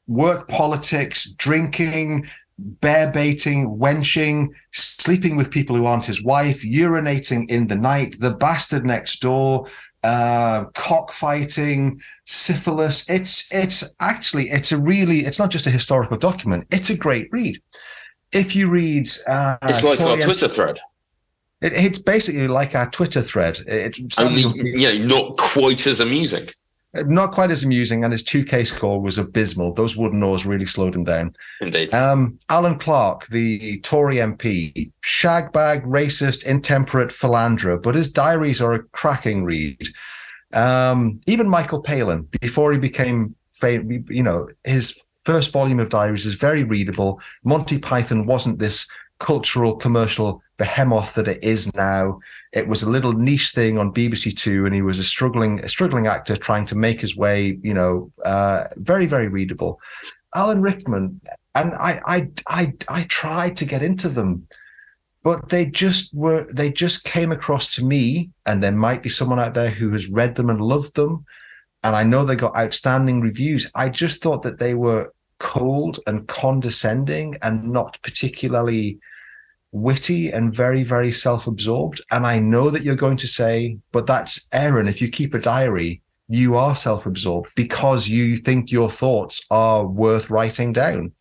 [0.06, 2.26] work politics, drinking,
[2.58, 8.34] bear baiting, wenching, sleeping with people who aren't his wife, urinating in the night, the
[8.34, 9.66] bastard next door,
[10.04, 13.08] uh, cockfighting, syphilis.
[13.08, 16.66] It's it's actually it's a really it's not just a historical document.
[16.70, 17.58] It's a great read.
[18.32, 20.80] If you read, uh, it's like our Twitter thread.
[21.60, 23.58] It, it's basically like our Twitter thread.
[23.66, 26.48] It, Only, you know, not quite as amusing.
[26.94, 29.74] Not quite as amusing, and his 2K score was abysmal.
[29.74, 31.32] Those wooden oars really slowed him down.
[31.60, 31.92] Indeed.
[31.92, 38.82] Um, Alan Clark, the Tory MP, shagbag, racist, intemperate philanderer, but his diaries are a
[38.84, 39.86] cracking read.
[40.54, 46.24] Um, even Michael Palin, before he became famous, you know, his first volume of diaries
[46.24, 47.20] is very readable.
[47.44, 52.20] Monty Python wasn't this cultural commercial behemoth that it is now.
[52.52, 55.68] It was a little niche thing on BBC Two, and he was a struggling, a
[55.68, 57.58] struggling actor trying to make his way.
[57.62, 59.80] You know, uh, very, very readable.
[60.34, 61.20] Alan Rickman,
[61.54, 64.46] and I, I, I, I tried to get into them,
[65.22, 66.46] but they just were.
[66.52, 70.10] They just came across to me, and there might be someone out there who has
[70.10, 71.24] read them and loved them.
[71.84, 73.70] And I know they got outstanding reviews.
[73.74, 78.98] I just thought that they were cold and condescending and not particularly
[79.72, 82.00] witty and very, very self absorbed.
[82.10, 84.88] And I know that you're going to say, but that's Aaron.
[84.88, 89.86] If you keep a diary, you are self absorbed because you think your thoughts are
[89.86, 91.12] worth writing down.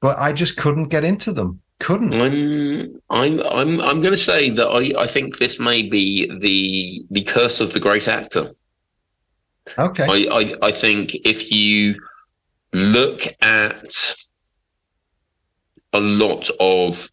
[0.00, 1.60] But I just couldn't get into them.
[1.78, 2.14] Couldn't.
[2.14, 7.04] I'm I'm I'm I'm going to say that I, I think this may be the
[7.10, 8.52] the curse of the great actor.
[9.78, 10.06] Okay.
[10.08, 11.96] I, I, I think if you
[12.72, 14.14] look at
[15.92, 17.08] a lot of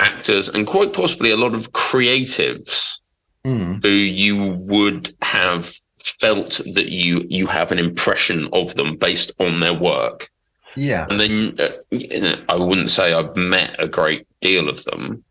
[0.00, 2.98] actors and quite possibly a lot of creatives
[3.44, 3.82] Mm.
[3.82, 5.74] who you would have
[6.20, 10.30] felt that you you have an impression of them based on their work
[10.76, 11.08] Yeah.
[11.10, 15.24] and then uh, you know, I wouldn't say I've met a great deal of them,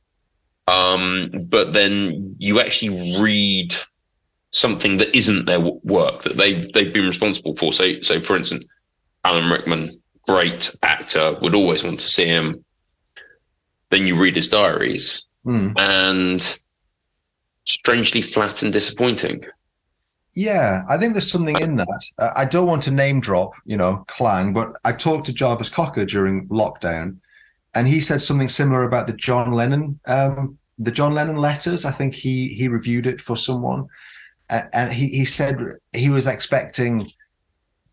[0.68, 3.74] um, but then you actually read
[4.52, 7.72] something that isn't their w- work that they they've been responsible for.
[7.72, 8.66] So, so for instance,
[9.24, 12.64] Alan Rickman, great actor, would always want to see him.
[13.90, 15.74] Then you read his diaries, Mm.
[15.80, 16.58] and
[17.66, 19.44] strangely flat and disappointing.
[20.34, 22.04] Yeah, I think there's something in that.
[22.18, 25.70] Uh, I don't want to name drop, you know, Clang, but I talked to Jarvis
[25.70, 27.18] Cocker during lockdown,
[27.74, 31.86] and he said something similar about the John Lennon, um, the John Lennon letters.
[31.86, 33.88] I think he he reviewed it for someone,
[34.50, 35.58] A- and he he said
[35.94, 37.12] he was expecting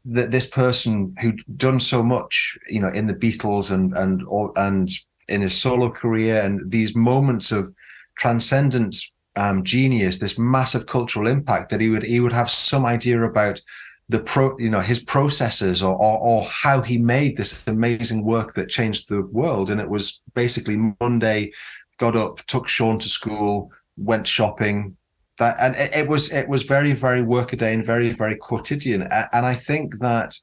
[0.05, 4.23] that this person who'd done so much, you know, in the Beatles and and
[4.57, 4.91] and
[5.29, 7.71] in his solo career, and these moments of
[8.19, 8.97] transcendent
[9.37, 13.61] um, genius, this massive cultural impact that he would he would have some idea about
[14.09, 18.55] the pro, you know, his processes or, or or how he made this amazing work
[18.55, 19.71] that changed the world.
[19.71, 21.53] And it was basically Monday,
[21.99, 24.97] got up, took Sean to school, went shopping.
[25.39, 29.03] That and it, it was it was very very workaday and very very quotidian.
[29.03, 30.35] And I think that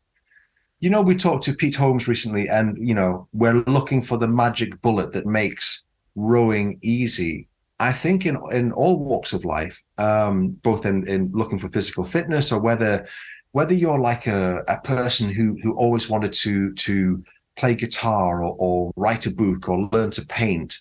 [0.80, 4.28] you know, we talked to Pete Holmes recently, and you know, we're looking for the
[4.28, 7.48] magic bullet that makes rowing easy.
[7.80, 12.04] I think in in all walks of life, um, both in in looking for physical
[12.04, 13.06] fitness or whether
[13.52, 17.24] whether you're like a, a person who who always wanted to to
[17.58, 20.80] play guitar or, or write a book or learn to paint,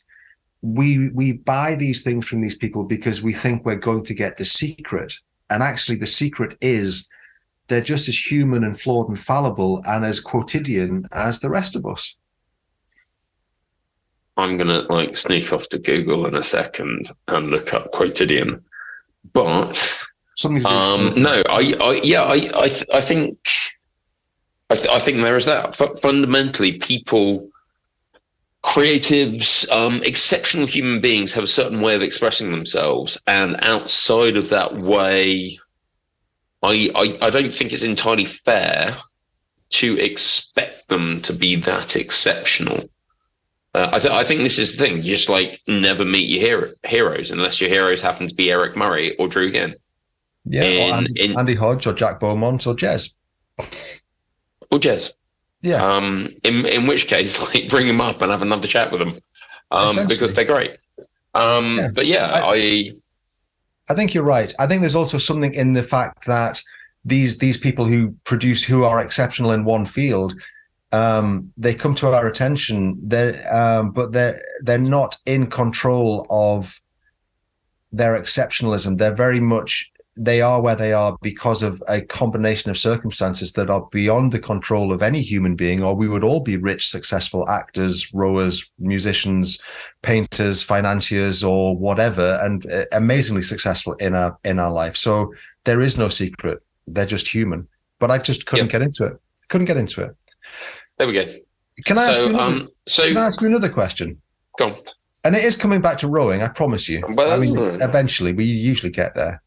[0.64, 4.38] we we buy these things from these people because we think we're going to get
[4.38, 5.12] the secret,
[5.50, 7.08] and actually the secret is
[7.68, 11.84] they're just as human and flawed and fallible and as quotidian as the rest of
[11.84, 12.16] us.
[14.36, 18.64] I'm gonna like sneak off to Google in a second and look up quotidian,
[19.32, 19.76] but
[20.36, 23.38] Something to Um, no, I, I, yeah, I, I, th- I think,
[24.70, 25.80] I, th- I think there is that.
[25.80, 27.48] F- fundamentally, people,
[28.64, 34.48] creatives, um, exceptional human beings have a certain way of expressing themselves, and outside of
[34.48, 35.58] that way,
[36.62, 38.96] I, I, I don't think it's entirely fair
[39.70, 42.88] to expect them to be that exceptional.
[43.74, 44.96] Uh, I, th- I think this is the thing.
[44.98, 48.76] You just like never meet your hero- heroes unless your heroes happen to be Eric
[48.76, 49.74] Murray or Drew Ginn.
[50.44, 53.14] yeah, or in- Andy, in- Andy Hodge or Jack Beaumont or Jez.
[53.58, 55.12] or Jez.
[55.64, 59.00] Yeah, Um, in in which case, like bring them up and have another chat with
[59.00, 59.18] them,
[59.70, 60.76] um, because they're great.
[61.34, 61.88] Um, Yeah.
[61.88, 62.92] but yeah, I,
[63.90, 64.52] I think you're right.
[64.58, 66.62] I think there's also something in the fact that
[67.04, 70.34] these these people who produce who are exceptional in one field,
[70.92, 72.98] um, they come to our attention.
[73.02, 76.78] They um, but they're they're not in control of
[77.90, 78.98] their exceptionalism.
[78.98, 83.68] They're very much they are where they are because of a combination of circumstances that
[83.68, 87.48] are beyond the control of any human being, or we would all be rich, successful
[87.48, 89.60] actors, rowers, musicians,
[90.02, 94.96] painters, financiers, or whatever, and uh, amazingly successful in our in our life.
[94.96, 95.34] So
[95.64, 96.62] there is no secret.
[96.86, 97.66] They're just human.
[97.98, 98.72] But I just couldn't Yep.
[98.72, 99.20] get into it.
[99.48, 100.16] Couldn't get into it.
[100.98, 101.24] there we go.
[101.86, 102.28] Can I ask you?
[102.28, 104.20] Another, um, so can I ask you another question?
[104.58, 104.76] go on.
[105.24, 106.42] And it is coming back to rowing.
[106.42, 107.02] I promise you.
[107.08, 107.82] Well, I mean, mm.
[107.82, 109.42] eventually we usually get there.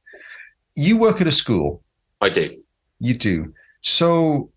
[0.77, 1.83] You work at a school.
[2.21, 2.55] I do.
[2.99, 3.53] You do.
[3.81, 4.51] So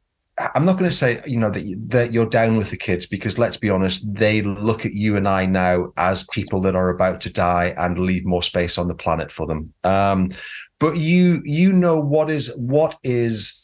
[0.55, 3.39] I'm not going to say you know that that you're down with the kids because
[3.39, 7.21] let's be honest, they look at you and I now as people that are about
[7.23, 9.73] to die and leave more space on the planet for them.
[9.83, 10.29] Um,
[10.79, 13.57] but you you know what is what is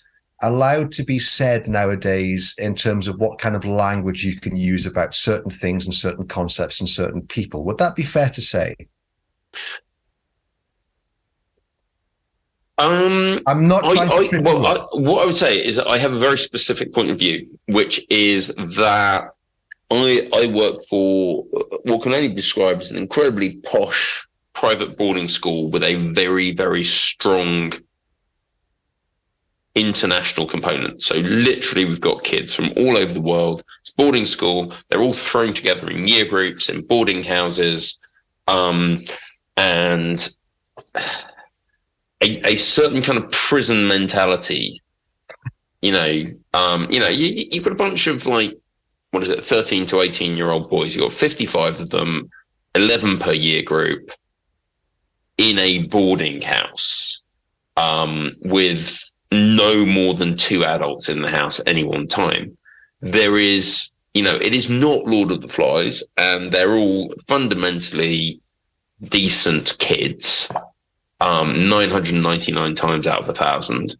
[0.42, 4.86] allowed to be said nowadays in terms of what kind of language you can use
[4.86, 7.64] about certain things and certain concepts and certain people.
[7.64, 8.76] Would that be fair to say?
[12.78, 14.36] Um, I'm not trying I, to.
[14.36, 17.10] I, well, I, what I would say is that I have a very specific point
[17.10, 19.30] of view, which is that
[19.90, 21.44] I I work for
[21.84, 26.52] what can only be described as an incredibly posh private boarding school with a very
[26.52, 27.72] very strong
[29.74, 31.02] international component.
[31.02, 33.62] So literally, we've got kids from all over the world.
[33.82, 34.72] It's boarding school.
[34.88, 38.00] They're all thrown together in year groups in boarding houses,
[38.48, 39.04] um,
[39.56, 40.28] and
[42.22, 44.82] a, a certain kind of prison mentality.
[45.82, 48.56] You know, um, you know, you, you've got a bunch of like,
[49.10, 50.94] what is it, 13 to 18 year old boys.
[50.94, 52.30] You've got 55 of them,
[52.74, 54.10] 11 per year group
[55.38, 57.22] in a boarding house
[57.76, 59.02] um, with
[59.32, 62.56] no more than two adults in the house at any one time.
[63.00, 68.40] There is, you know, it is not Lord of the Flies, and they're all fundamentally
[69.08, 70.50] decent kids
[71.20, 73.96] um, 999 times out of a thousand.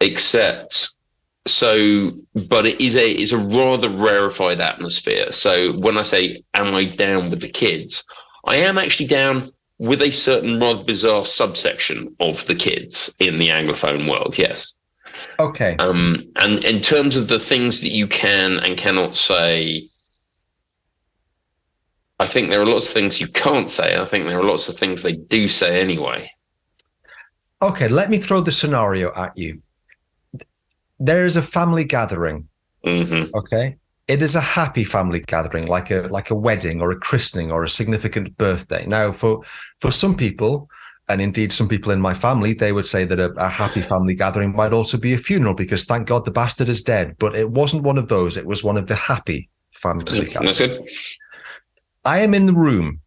[0.00, 0.90] Except,
[1.46, 5.32] so, but it is a it's a rather rarefied atmosphere.
[5.32, 8.04] So when I say, "Am I down with the kids?"
[8.46, 13.48] I am actually down with a certain rather bizarre subsection of the kids in the
[13.48, 14.36] anglophone world.
[14.38, 14.76] Yes.
[15.38, 15.76] Okay.
[15.78, 19.88] Um, and in terms of the things that you can and cannot say
[22.20, 23.96] I think there are lots of things you can't say.
[23.96, 26.30] I think there are lots of things they do say anyway.
[27.62, 29.62] Okay, let me throw the scenario at you.
[30.98, 32.48] There is a family gathering.
[32.84, 33.34] Mm-hmm.
[33.34, 37.50] Okay, it is a happy family gathering, like a like a wedding or a christening
[37.50, 38.86] or a significant birthday.
[38.86, 39.42] Now, for
[39.80, 40.68] for some people,
[41.08, 44.14] and indeed some people in my family, they would say that a, a, happy family
[44.14, 47.16] gathering might also be a funeral because thank God the bastard is dead.
[47.18, 48.36] But it wasn't one of those.
[48.36, 50.58] It was one of the happy family gatherings.
[50.58, 50.88] That's good.
[52.04, 53.00] I am in the room.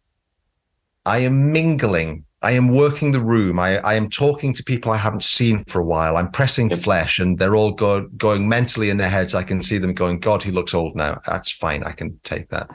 [1.06, 2.24] I am mingling.
[2.42, 3.58] I am working the room.
[3.58, 6.16] I, I am talking to people I haven't seen for a while.
[6.16, 9.34] I'm pressing flesh and they're all go, going mentally in their heads.
[9.34, 11.18] I can see them going, God, he looks old now.
[11.26, 11.82] That's fine.
[11.82, 12.70] I can take that.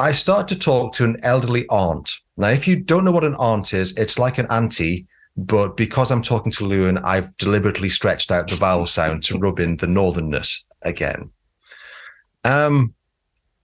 [0.00, 2.16] I start to talk to an elderly aunt.
[2.36, 5.06] Now, if you don't know what an aunt is, it's like an auntie,
[5.36, 9.58] but because I'm talking to Lewin, I've deliberately stretched out the vowel sound to rub
[9.60, 11.30] in the northernness again.
[12.44, 12.94] Um,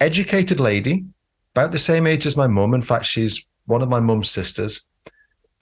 [0.00, 1.04] educated lady,
[1.54, 2.74] about the same age as my mum.
[2.74, 4.86] In fact, she's one of my mum's sisters.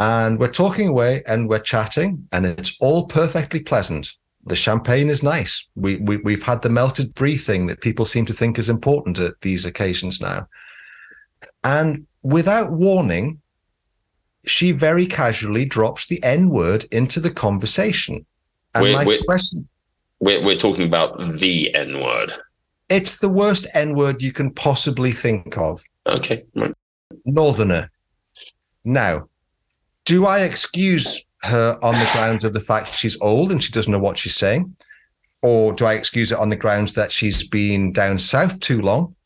[0.01, 4.11] And we're talking away and we're chatting, and it's all perfectly pleasant.
[4.45, 5.69] The champagne is nice.
[5.77, 9.21] We, we we've had the melted brie thing that people seem to think is important
[9.21, 10.49] at these occasions now.
[11.63, 13.41] And without warning,
[14.45, 18.27] she very casually drops the N word into the conversation.
[18.75, 19.25] And Wait, my wait.
[19.27, 19.69] question
[20.19, 22.33] We're, we're talking about the N word.
[22.93, 25.83] It's the worst N word you can possibly think of.
[26.07, 26.45] Okay.
[26.55, 26.75] Right.
[27.25, 27.91] Northerner.
[28.85, 29.29] Now,
[30.05, 33.91] do I excuse her on the grounds of the fact she's old and she doesn't
[33.91, 34.77] know what she's saying?
[35.43, 39.17] Or do I excuse it on the grounds that she's been down south too long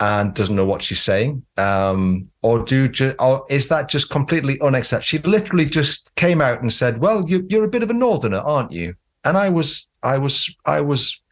[0.00, 1.44] and doesn't know what she's saying?
[1.56, 5.04] Um, or do ju- or is that just completely unacceptable?
[5.04, 8.38] She literally just came out and said, "Well, you, you're a bit of a northerner,
[8.38, 8.94] aren't you?"
[9.24, 11.22] And I was, I was, I was,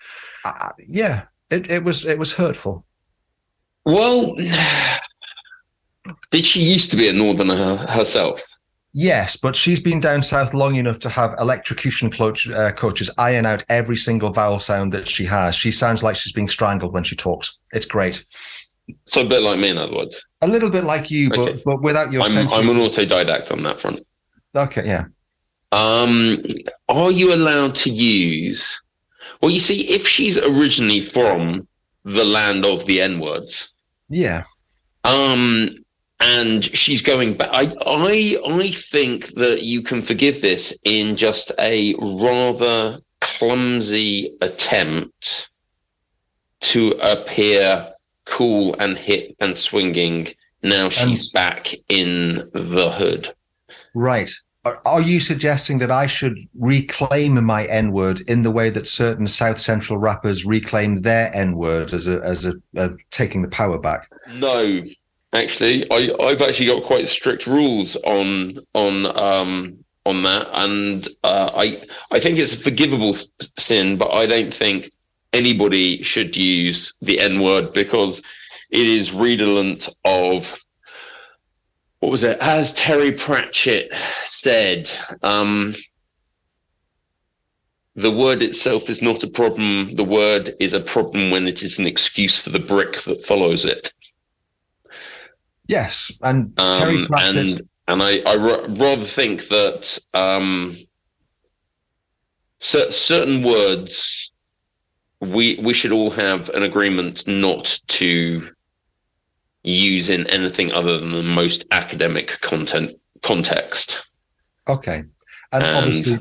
[0.44, 1.22] uh, yeah.
[1.50, 2.84] It, it was, it was hurtful.
[3.84, 4.34] Well,
[6.30, 8.40] did she used to be a northerner her, herself?
[8.92, 13.46] Yes, but she's been down south long enough to have electrocution coach, uh, coaches iron
[13.46, 15.54] out every single vowel sound that she has.
[15.54, 17.60] She sounds like she's being strangled when she talks.
[17.72, 18.24] It's great.
[19.06, 20.26] So a bit like me, in other words.
[20.42, 21.52] A little bit like you, Okay.
[21.52, 22.48] but but without your I'm.
[22.48, 24.00] I'm an autodidact on that front.
[24.56, 25.04] okay, yeah.
[25.70, 26.42] Um,
[26.88, 28.82] are you allowed to use?
[29.40, 31.66] Well, you see, if she's originally from
[32.04, 33.72] the land of the N words,
[34.08, 34.44] Yeah.
[35.04, 35.74] um,
[36.20, 41.52] and she's going back, I, I, I think that you can forgive this in just
[41.58, 45.48] a rather clumsy attempt
[46.60, 47.92] to appear
[48.26, 50.28] cool and hip and swinging.
[50.62, 53.32] Now she's back in the hood.
[53.94, 54.30] Right.
[54.84, 59.26] Are, you suggesting that I should reclaim my N word in the way that certain
[59.26, 63.78] South Central rappers reclaim their N word as a as a, a taking the power
[63.78, 64.10] back?
[64.34, 64.82] No,
[65.32, 71.52] actually, I, I've actually got quite strict rules on on um, on that, and uh,
[71.54, 73.16] I I think it's a forgivable
[73.58, 74.90] sin, but I don't think
[75.32, 78.22] anybody should use the N word because
[78.70, 80.60] it is redolent of
[82.00, 82.38] what was it?
[82.40, 83.92] As Terry Pratchett
[84.24, 84.90] said,
[85.22, 85.74] um,
[87.94, 89.94] the word itself is not a problem.
[89.94, 93.64] The word is a problem when it is an excuse for the brick that follows
[93.64, 93.90] it.
[95.66, 97.36] Yes, and Terry Um, Pratchett.
[97.36, 100.76] and and I, I rather think that um,
[102.60, 104.32] cer- certain words
[105.20, 108.48] we we should all have an agreement not to
[109.62, 112.92] use in anything other than the most academic content
[113.22, 114.06] context.
[114.68, 115.02] Okay.
[115.52, 116.18] And, And- obviously,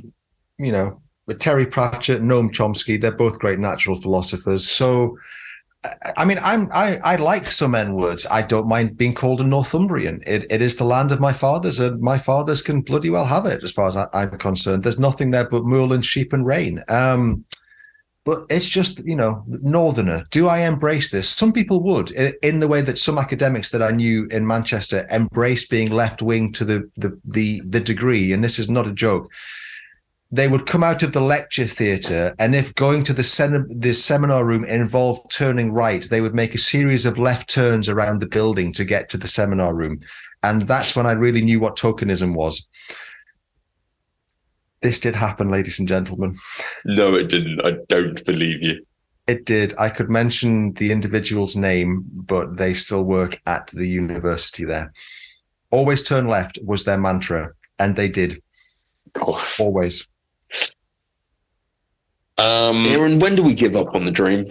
[0.58, 4.68] you know, with Terry Pratchett, Noam Chomsky, they're both great natural philosophers.
[4.68, 5.18] So,
[6.18, 8.26] I- mean, I'm I, I like some N words.
[8.30, 10.22] I don't mind being called a Northumbrian.
[10.28, 13.46] It it is the land of my fathers, and my fathers can bloody well have
[13.46, 14.84] it, as far as I, I'm concerned.
[14.84, 16.84] There's nothing there but moorland, sheep, and rain.
[16.90, 17.46] Um,
[18.30, 20.24] but it's just you know, northerner.
[20.30, 21.28] Do I embrace this?
[21.28, 22.12] Some people would,
[22.44, 26.52] in the way that some academics that I knew in Manchester embraced being left wing
[26.54, 28.32] to the the the the degree.
[28.32, 29.32] And this is not a joke
[30.32, 33.94] they would come out of the lecture theatre, and if going to the, sen- the
[33.94, 38.28] seminar room involved turning right, they would make a series of left turns around the
[38.28, 39.98] building to get to the seminar room.
[40.44, 42.68] And that's when I really knew what tokenism was.
[44.82, 46.36] This did happen, ladies and gentlemen.
[46.86, 47.66] No, it didn't.
[47.66, 48.86] I don't believe you.
[49.28, 49.78] It did.
[49.78, 54.92] I could mention the individual's name, but they still work at the university there.
[55.72, 58.42] Always turn left was their mantra, and they did
[59.16, 59.44] Oh.
[59.60, 60.08] always.
[62.38, 64.46] Um, Aaron, when do we give up on the dream?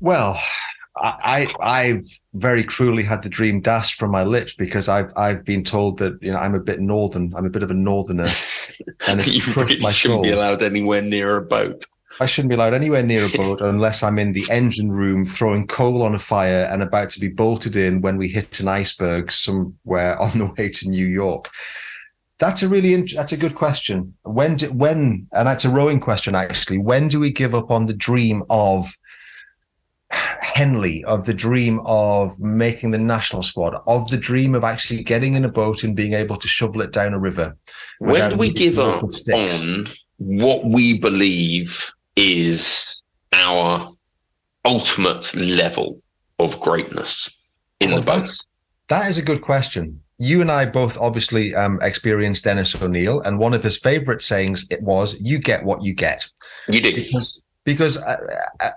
[0.00, 0.40] Well,
[1.00, 5.44] I, I I've very cruelly had the dream dashed from my lips because I've I've
[5.44, 7.32] been told that you know I'm a bit northern.
[7.36, 8.28] I'm a bit of a northerner,
[9.06, 10.22] and it's you crushed my shouldn't soul.
[10.24, 11.84] be allowed anywhere near a boat.
[12.20, 15.66] I shouldn't be allowed anywhere near a boat unless I'm in the engine room throwing
[15.66, 19.30] coal on a fire and about to be bolted in when we hit an iceberg
[19.30, 21.48] somewhere on the way to New York.
[22.38, 24.14] That's a really that's a good question.
[24.22, 26.78] When do, when and that's a rowing question actually.
[26.78, 28.86] When do we give up on the dream of
[30.10, 35.34] Henley, of the dream of making the national squad, of the dream of actually getting
[35.34, 37.56] in a boat and being able to shovel it down a river?
[37.98, 39.86] When do we give up on
[40.16, 43.02] what we believe is
[43.32, 43.92] our
[44.64, 46.02] ultimate level
[46.38, 47.30] of greatness
[47.80, 48.28] in Well, the boat?
[48.88, 50.00] That is a good question.
[50.18, 54.66] You and I both obviously um, experienced Dennis O'Neill, and one of his favorite sayings
[54.70, 56.28] it was, "You get what you get."
[56.66, 56.92] You do.
[56.92, 58.16] because because uh,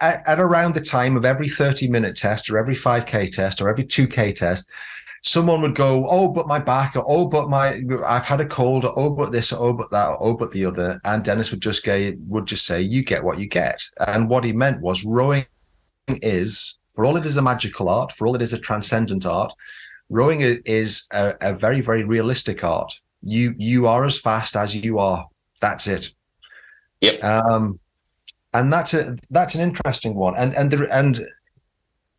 [0.01, 3.69] at, at around the time of every 30 minute test or every 5k test or
[3.69, 4.69] every 2k test
[5.23, 8.83] someone would go oh but my back or oh but my i've had a cold
[8.83, 10.99] or oh but this or oh but that or oh but the other.
[11.05, 13.81] And dennis would just go would just say you get what you get.
[14.07, 15.45] And what he meant was rowing
[16.09, 19.53] is for all it is a magical art for all it is a transcendent art
[20.09, 22.91] rowing is a, a very very realistic art.
[23.23, 25.29] You you are as fast as you are.
[25.61, 26.13] That's it.
[26.99, 27.23] Yep.
[27.23, 27.79] um
[28.53, 30.35] and that's a that's an interesting one.
[30.37, 31.25] And and the, and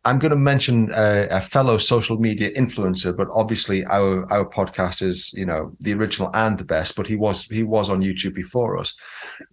[0.05, 5.01] i'm going to mention a, a fellow social media influencer but obviously our our podcast
[5.01, 8.33] is you know the original and the best but he was he was on youtube
[8.33, 8.95] before us.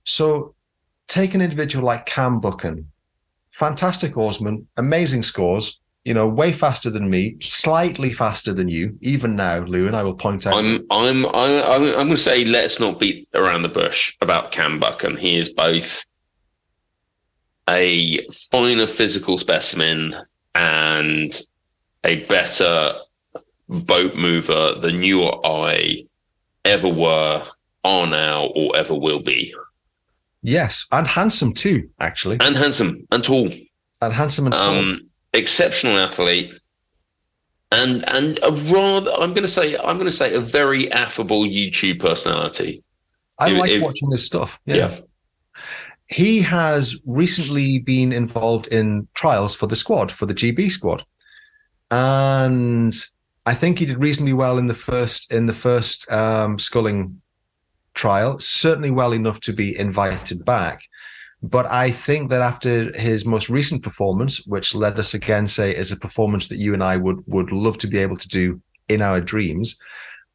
[0.04, 0.54] So
[1.06, 2.90] take an individual like cam buchan.
[3.50, 9.36] Fantastic oarsman amazing scores you know way faster than me slightly faster than you even
[9.36, 10.54] now lewin i will point out.
[10.54, 14.50] I'm, I'm, I'm, I'm, I'm going to say let's not beat around the bush about
[14.50, 15.16] Cam Buchan.
[15.16, 16.04] He is both
[17.68, 20.14] a finer physical specimen
[20.54, 21.40] and
[22.04, 22.94] a better
[23.68, 26.04] boat mover than you or I
[26.64, 27.44] ever were,
[27.84, 29.54] are now, or ever will be.
[30.42, 33.48] yes and handsome too actually And handsome and tall.
[34.02, 36.52] and handsome and tall um, exceptional athlete,
[37.72, 41.44] and and a rather I'm going to say I'm going to say a very affable
[41.44, 42.82] YouTube personality.
[43.38, 44.58] I If- like if- watching this stuff.
[44.66, 44.76] Yeah.
[44.76, 44.96] Yeah.
[46.10, 51.04] He has recently been involved in trials for the squad, for the GB squad.
[51.90, 52.94] And
[53.46, 57.20] I think he did reasonably well in the first in the first um, sculling
[57.94, 60.82] trial, certainly well enough to be invited back.
[61.42, 65.90] But I think that after his most recent performance, which let us again say is
[65.90, 69.00] a performance that you and I would would love to be able to do in
[69.00, 69.78] our dreams,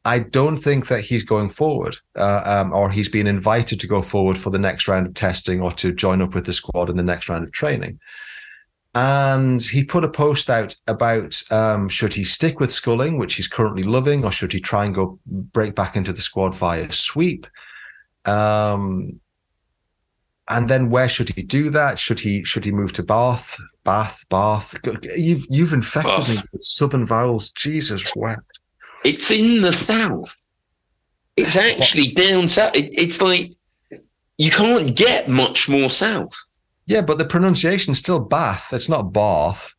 [0.06, 4.02] I don't think that he's going forward, uh, um, or he's been invited to go
[4.02, 6.96] forward for the next round of testing or to join up with the squad in
[6.96, 7.98] the next round of training.
[8.94, 13.48] and he put a post out about um, should he stick with sculling, which he's
[13.48, 17.48] currently loving, or should he try and go break back into the squad via sweep?
[18.24, 19.20] Um,
[20.48, 21.98] and then where should he do that?
[21.98, 23.58] Should he should he move to Bath?
[23.84, 24.78] Bath, Bath.
[25.16, 26.28] You've you've infected oh.
[26.28, 27.50] me with southern vowels.
[27.50, 28.55] Jesus wept.
[29.06, 30.36] It's in the south.
[31.36, 32.74] It's actually down south.
[32.74, 33.52] It, it's like
[34.36, 36.34] you can't get much more south.
[36.86, 38.72] Yeah, but the pronunciation's still Bath.
[38.72, 39.74] It's not Bath.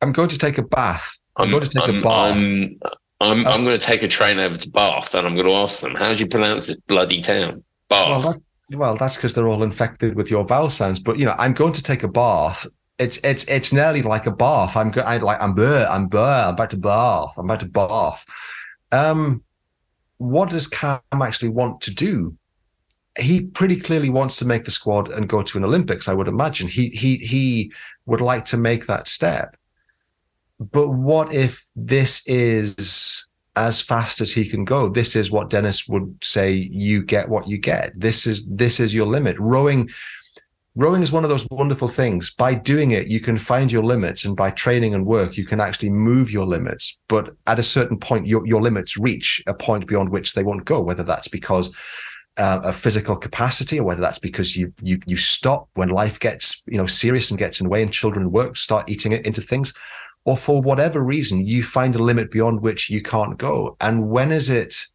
[0.00, 1.18] I'm going to take a bath.
[1.36, 2.36] I'm, I'm going to take I'm, a bath.
[2.36, 2.80] I'm,
[3.20, 3.50] I'm, oh.
[3.50, 5.94] I'm, going to take a train over to Bath and I'm going to ask them,
[5.94, 7.62] how do you pronounce this bloody town?
[7.88, 8.08] Bath.
[8.08, 8.42] Well, that,
[8.76, 11.00] well, that's because they're all infected with your vowel sounds.
[11.00, 12.66] But you know, I'm going to take a bath.
[13.02, 14.76] It's it's it's nearly like a bath.
[14.76, 17.34] I'm I, like I'm burr, I'm burr, I'm about to bath.
[17.36, 18.26] I'm about to bath.
[18.92, 19.42] Um,
[20.18, 22.36] what does Cam actually want to do?
[23.18, 26.08] he pretty clearly wants to make the squad and go to an Olympics.
[26.08, 27.72] I would imagine he he he
[28.06, 29.56] would like to make that step.
[30.58, 34.88] But what if this is as fast as he can go?
[34.88, 36.52] This is what Dennis would say.
[36.70, 37.92] You get what you get.
[37.94, 39.38] This is this is your limit.
[39.38, 39.90] Rowing,
[40.74, 42.34] rowing is one of those wonderful things.
[42.34, 45.60] By doing it, you can find your limits, and by training and work, you can
[45.60, 46.98] actually move your limits.
[47.08, 50.64] But at a certain point, your your limits reach a point beyond which they won't
[50.64, 50.82] go.
[50.82, 51.76] Whether that's because
[52.38, 56.62] uh, of physical capacity, or whether that's because you you you stop when life gets
[56.66, 59.40] you know serious and gets in the way, and children work start eating it into
[59.40, 59.74] things,
[60.24, 63.76] or for whatever reason you find a limit beyond which you can't go.
[63.80, 64.86] And when is it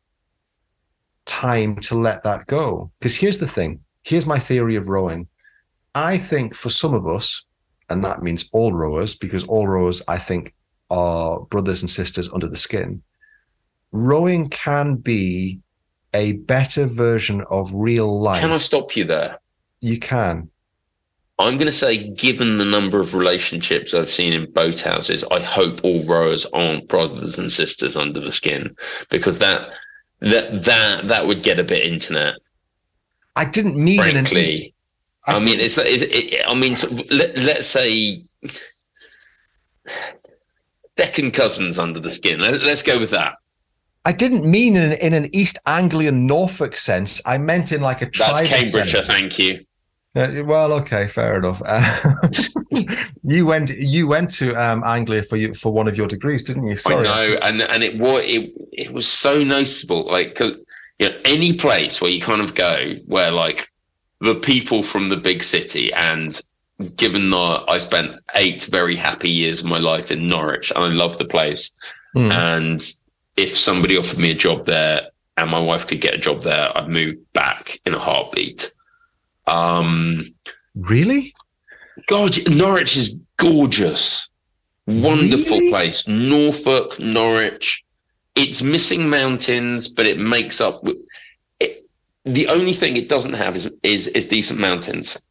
[1.25, 2.91] time to let that go?
[2.99, 3.81] Because here's the thing.
[4.03, 5.27] Here's my theory of rowing.
[5.97, 7.43] I think for some of us,
[7.89, 10.53] and that means all rowers, because all rowers I think
[10.91, 13.01] are brothers and sisters under the skin.
[13.91, 15.59] Rowing can be
[16.13, 18.41] a better version of real life.
[18.41, 19.39] Can I stop you there?
[19.81, 20.49] You can.
[21.39, 25.81] I'm going to say, given the number of relationships I've seen in boathouses, I hope
[25.83, 28.75] all rowers aren't brothers and sisters under the skin,
[29.09, 29.73] because that
[30.19, 32.35] that that that would get a bit internet.
[33.35, 34.75] I didn't mean frankly.
[35.27, 36.75] I, I mean, it's, it's it, I mean,
[37.09, 38.23] let, let's say
[40.97, 42.39] second cousins under the skin.
[42.39, 43.35] Let, let's go with that.
[44.05, 47.21] I didn't mean in, in an East Anglian Norfolk sense.
[47.25, 49.07] I meant in like a tribal That's Cambridgeshire, sense.
[49.07, 49.65] thank you.
[50.15, 51.61] Uh, well, okay, fair enough.
[51.63, 52.15] Uh,
[53.23, 56.65] you went you went to um, Anglia for you for one of your degrees, didn't
[56.65, 56.75] you?
[56.75, 60.07] Sorry, I know, and and it was it it was so noticeable.
[60.07, 60.55] Like, you
[61.01, 63.69] know, any place where you kind of go where like
[64.21, 66.41] the people from the big city and
[66.95, 70.87] given that I spent eight very happy years of my life in Norwich and I
[70.87, 71.71] love the place
[72.15, 72.31] mm.
[72.31, 72.81] and
[73.37, 76.75] if somebody offered me a job there and my wife could get a job there,
[76.75, 78.73] I'd move back in a heartbeat.
[79.45, 80.33] Um,
[80.75, 81.31] really?
[82.07, 84.29] God, Norwich is gorgeous,
[84.87, 85.69] wonderful really?
[85.69, 86.07] place.
[86.07, 87.83] Norfolk, Norwich.
[88.35, 90.83] It's missing mountains, but it makes up.
[92.27, 95.21] The only thing it doesn't have is is, is decent mountains.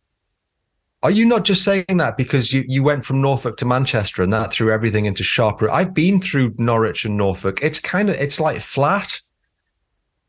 [1.02, 4.32] Are you not just saying that because you, you went from Norfolk to Manchester and
[4.32, 5.62] that threw everything into sharp?
[5.62, 7.60] I've been through Norwich and Norfolk.
[7.62, 9.20] It's kind of it's like flat.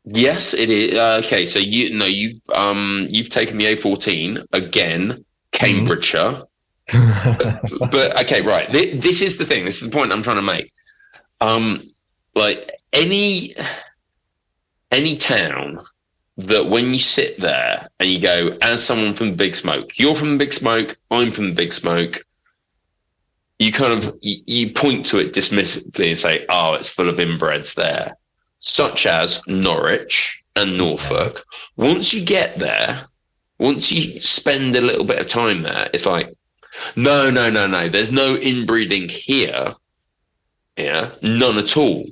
[0.04, 0.98] Yes, it is.
[0.98, 6.42] Uh, okay, so you no, you've um you've taken the A14 again, Cambridgeshire.
[6.88, 7.78] Mm.
[7.78, 8.70] but, but, okay, right.
[8.72, 9.64] This, this is the thing.
[9.64, 10.72] This is the point I'm trying to make.
[11.40, 11.82] Um,
[12.34, 13.54] like any
[14.90, 15.80] any town
[16.38, 20.38] that when you sit there and you go, as someone from Big Smoke, you're from
[20.38, 22.24] Big Smoke, I'm from Big Smoke.
[23.58, 27.16] You kind of you, you point to it dismissively and say, "Oh, it's full of
[27.16, 28.16] inbreds there,"
[28.60, 31.44] such as Norwich and Norfolk.
[31.76, 33.04] Once you get there,
[33.58, 36.32] once you spend a little bit of time there, it's like,
[36.94, 37.88] no, no, no, no.
[37.88, 39.74] There's no inbreeding here.
[40.76, 42.06] Yeah, none at all.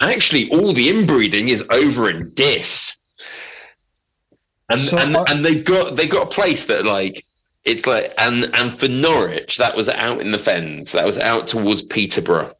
[0.00, 2.94] Actually, all the inbreeding is over in Diss
[4.72, 7.24] and so, and, and they've got they got a place that like
[7.64, 10.92] it's like and and for Norwich that was out in the fens.
[10.92, 12.52] That was out towards Peterborough.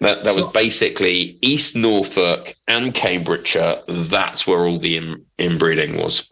[0.00, 3.78] That that so, was basically East Norfolk and Cambridgeshire.
[3.88, 6.28] That's where all the in, inbreeding was.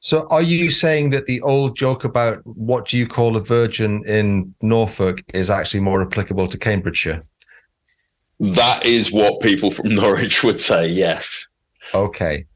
[0.00, 4.02] So are you saying that the old joke about what do you call a virgin
[4.04, 7.22] in Norfolk is actually more applicable to Cambridgeshire?
[8.40, 11.46] That is what people from Norwich would say yes.
[11.94, 12.46] Okay.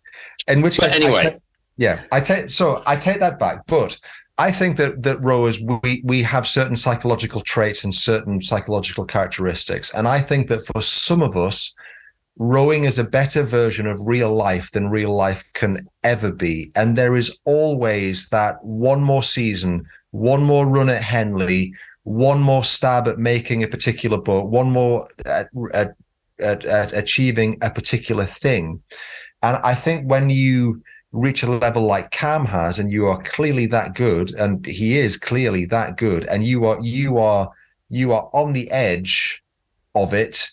[0.49, 1.39] In which but case anyway
[1.77, 3.99] yeah, I take so I take that back, but
[4.39, 9.93] I think that that rowers we we have certain psychological traits and certain psychological characteristics,
[9.95, 11.75] and I think that for some of us,
[12.39, 16.97] rowing is a better version of real life than real life can ever be, and
[16.97, 21.75] there is always that one more season one more run at Henley,
[22.05, 25.95] one more stab at making a particular boat, one more at, at,
[26.41, 28.83] at, at achieving a particular thing.
[29.43, 30.83] And I think when you
[31.17, 35.17] reach a level like Cam has, and you are clearly that good, and he is
[35.17, 37.51] clearly that good, and you are you are
[37.89, 39.43] you are on the edge
[39.95, 40.51] of it,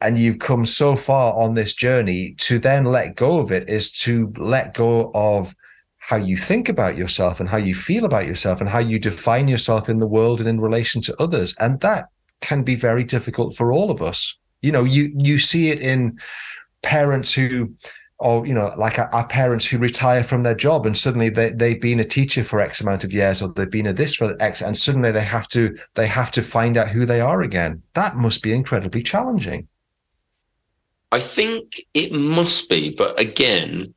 [0.00, 3.90] and you've come so far on this journey to then let go of it is
[3.90, 5.54] to let go of
[5.98, 9.46] how you think about yourself and how you feel about yourself and how you define
[9.46, 11.54] yourself in the world and in relation to others.
[11.58, 12.06] And that
[12.40, 14.36] can be very difficult for all of us.
[14.62, 16.18] You know, you you see it in
[16.82, 17.74] parents who
[18.18, 21.80] or you know like our, parents who retire from their job and suddenly they, they've
[21.80, 24.60] been a teacher for x amount of years or they've been a this for x
[24.60, 27.82] and suddenly they have to they have to find out who they are again.
[27.94, 29.68] That must be incredibly challenging.
[31.12, 33.94] I think it must be but again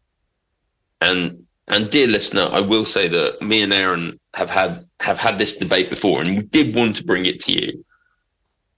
[1.01, 5.37] and and dear listener i will say that me and aaron have had have had
[5.37, 7.85] this debate before and we did want to bring it to you.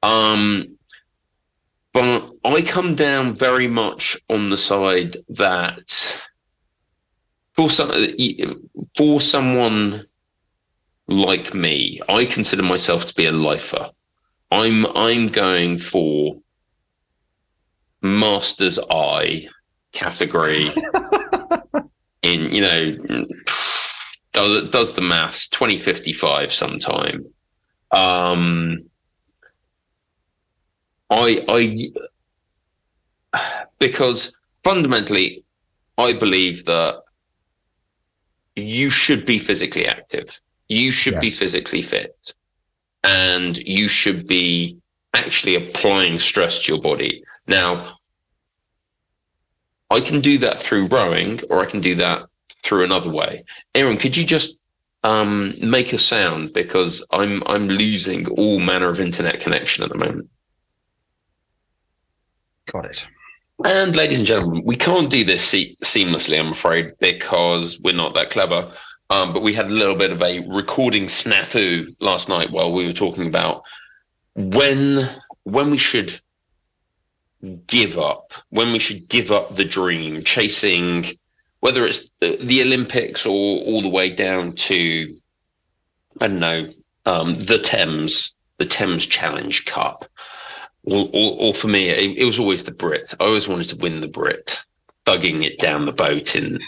[0.04, 0.78] Um
[1.94, 6.20] but I come down very much on the side that
[7.54, 7.91] for some
[8.98, 10.06] for someone
[11.08, 13.89] like me, I consider myself to be a lifer.
[14.52, 16.36] I'm I'm going for
[18.02, 19.48] master's eye
[19.94, 20.68] category
[22.24, 22.98] in you know
[24.34, 27.26] does does the maths 2055 sometime
[27.91, 28.80] um
[31.14, 31.45] I,
[33.34, 33.39] I,
[33.80, 35.43] because fundamentally,
[35.97, 37.03] I believe that
[38.55, 40.39] you should be physically active.
[40.70, 41.22] You should yes.
[41.22, 42.34] be physically fit,
[43.03, 44.78] and you should be
[45.14, 47.24] actually applying stress to your body.
[47.47, 47.97] Now,
[49.91, 52.24] I can do that through rowing, or I can do that
[52.64, 53.43] through another way.
[53.76, 54.61] Aaron, could you just
[55.03, 59.97] um, make a sound because I'm I'm losing all manner of internet connection at the
[59.97, 60.30] moment.
[62.72, 63.09] Got it.
[63.66, 68.14] And ladies and gentlemen, we can't do this se- seamlessly, I'm afraid, because we're not
[68.16, 68.74] that clever.
[69.09, 72.86] Um, but we had a little bit of a recording snafu last night while we
[72.86, 73.64] were talking about
[74.36, 75.07] when
[75.43, 76.20] when we should
[77.68, 81.05] give up, when we should give up the dream, chasing
[81.59, 85.16] whether it's the, the Olympics or all the way down to
[86.20, 86.70] I don't know
[87.05, 90.05] um, the Thames, the Thames Challenge Cup
[90.84, 93.14] or, or, or for me, it, it, was always the Brit.
[93.20, 94.60] I always wanted to win the Brit,
[95.06, 96.60] bugging it down the boat in.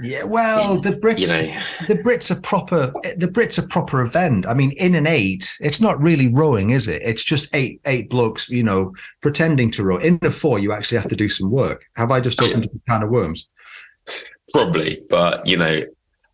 [0.00, 2.92] Yeah, well, in, the Brits, you know, the Brits are proper.
[3.16, 4.46] The Brits are proper event.
[4.46, 7.02] I mean, in an eight, it's not really rowing, is it?
[7.04, 9.98] It's just eight eight blokes, you know, pretending to row.
[9.98, 11.84] In the four, you actually have to do some work.
[11.96, 12.72] Have I just opened yeah.
[12.74, 13.48] a can of worms?
[14.52, 15.82] Probably, but you know,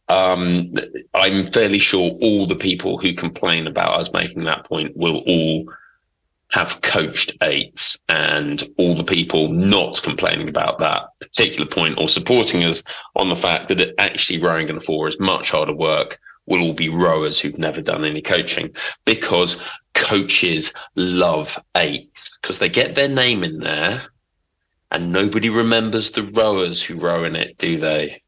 [0.09, 0.73] um,
[1.15, 5.67] I'm fairly sure all the people who complain about us making that point will all
[6.51, 12.65] have coached eights and all the people not complaining about that particular point or supporting
[12.65, 12.83] us
[13.17, 16.63] on the fact that it actually rowing in a four is much harder work will
[16.63, 18.71] all be rowers who've never done any coaching
[19.05, 19.63] because
[19.95, 24.03] coaches love eights because they get their name in there
[24.91, 28.23] and nobody remembers the rowers who row in it, do they?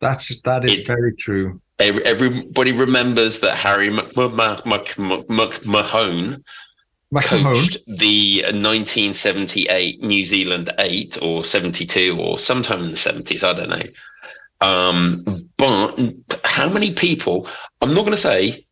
[0.00, 1.60] That's that is it, very true.
[1.78, 3.88] Everybody remembers that Harry
[7.20, 13.44] Coached the 1978 New Zealand eight or 72 or sometime in the 70s.
[13.44, 13.82] I don't know.
[14.62, 17.48] Um, but how many people?
[17.82, 18.64] I'm not going to say.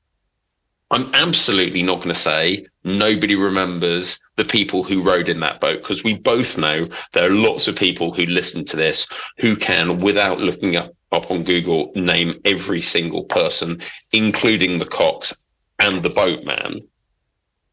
[0.92, 5.82] I'm absolutely not going to say nobody remembers the people who rode in that boat
[5.82, 9.06] because we both know there are lots of people who listen to this
[9.38, 13.80] who can, without looking up, up on Google, name every single person,
[14.12, 15.44] including the cox
[15.78, 16.80] and the boatman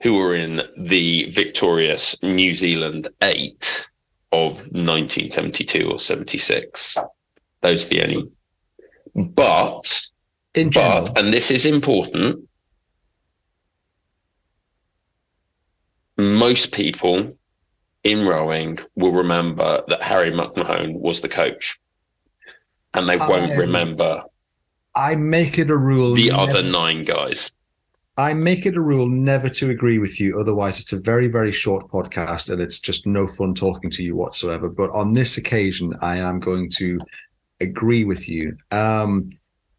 [0.02, 3.88] who were in the victorious New Zealand eight
[4.32, 6.98] of 1972 or 76.
[7.62, 8.32] Those are the only.
[9.16, 10.08] But,
[10.54, 12.48] in general, but, and this is important,
[16.18, 17.36] most people
[18.04, 21.80] in rowing will remember that Harry McMahon was the coach,
[22.94, 24.24] and they won't remember.
[24.96, 26.14] I make it a rule.
[26.14, 27.52] The other nine guys.
[28.20, 30.40] I make it a rule never to agree with you.
[30.40, 34.16] Otherwise, it's a very, very short podcast and it's just no fun talking to you
[34.16, 34.70] whatsoever.
[34.70, 37.00] But on this occasion, I am going to
[37.62, 38.58] agree with you.
[38.72, 39.32] Um,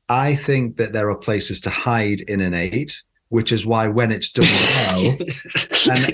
[0.08, 4.12] I think that there are places to hide in an eight, which is why when
[4.12, 5.00] it's done well,
[5.90, 6.06] and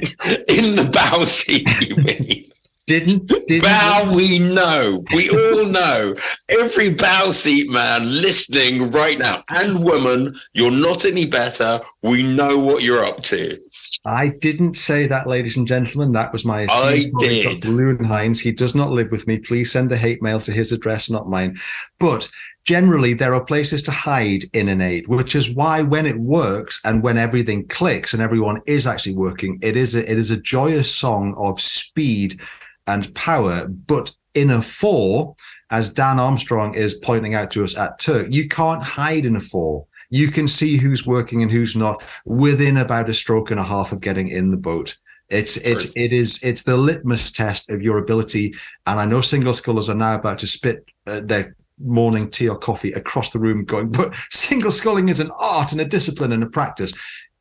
[0.48, 2.50] in the bow seat, you mean?
[2.86, 6.14] Didn't, didn't bow we know we all know
[6.50, 12.58] every bow seat man listening right now and woman you're not any better we know
[12.58, 13.58] what you're up to
[14.06, 16.12] I didn't say that, ladies and gentlemen.
[16.12, 17.60] That was my I did.
[17.60, 17.72] Dr.
[17.72, 18.40] Lewin Hines.
[18.40, 19.38] He does not live with me.
[19.38, 21.56] Please send the hate mail to his address, not mine.
[21.98, 22.28] But
[22.64, 26.80] generally, there are places to hide in an aid, which is why when it works
[26.84, 30.40] and when everything clicks and everyone is actually working, it is a, it is a
[30.40, 32.40] joyous song of speed
[32.86, 33.68] and power.
[33.68, 35.36] But in a four,
[35.70, 39.40] as Dan Armstrong is pointing out to us at Turk, you can't hide in a
[39.40, 39.86] four.
[40.10, 43.92] You can see who's working and who's not within about a stroke and a half
[43.92, 44.98] of getting in the boat.
[45.30, 48.54] It's it's it is it's the litmus test of your ability.
[48.86, 52.58] And I know single scullers are now about to spit uh, their morning tea or
[52.58, 56.42] coffee across the room, going, but single sculling is an art and a discipline and
[56.42, 56.92] a practice.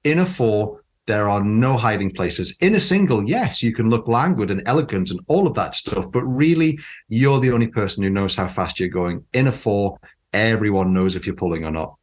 [0.04, 2.58] In a four, there are no hiding places.
[2.62, 6.12] In a single, yes, you can look languid and elegant and all of that stuff,
[6.12, 6.78] but really,
[7.10, 9.26] you're the only person who knows how fast you're going.
[9.34, 10.00] In a four,
[10.34, 11.96] everyone knows if you're pulling or not.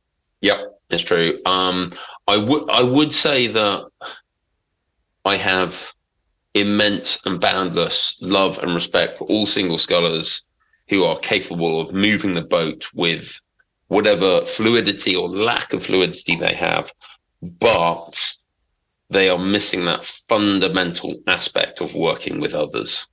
[0.43, 1.38] Yep, it's true.
[1.47, 1.91] Um,
[2.26, 3.84] I would I would say that
[5.24, 5.93] I have
[6.55, 10.43] immense and boundless love and respect for all single scullers
[10.91, 13.41] who are capable of moving the boat with
[13.86, 16.93] whatever fluidity or lack of fluidity they have,
[17.43, 18.20] but
[19.09, 23.07] they are missing that fundamental aspect of working with others,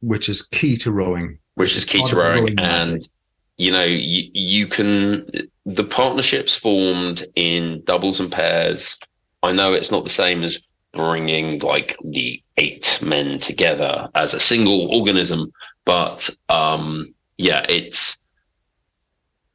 [0.00, 1.38] which is key to rowing.
[1.56, 2.38] which is key to rowing.
[2.38, 3.10] rowing And magic.
[3.56, 5.26] you know, you, you can
[5.66, 8.98] the partnerships formed in doubles and pairs.
[9.42, 14.40] I know it's not the same as bringing like the eight men together as a
[14.40, 15.52] single organism,
[15.84, 18.18] but um, yeah, it's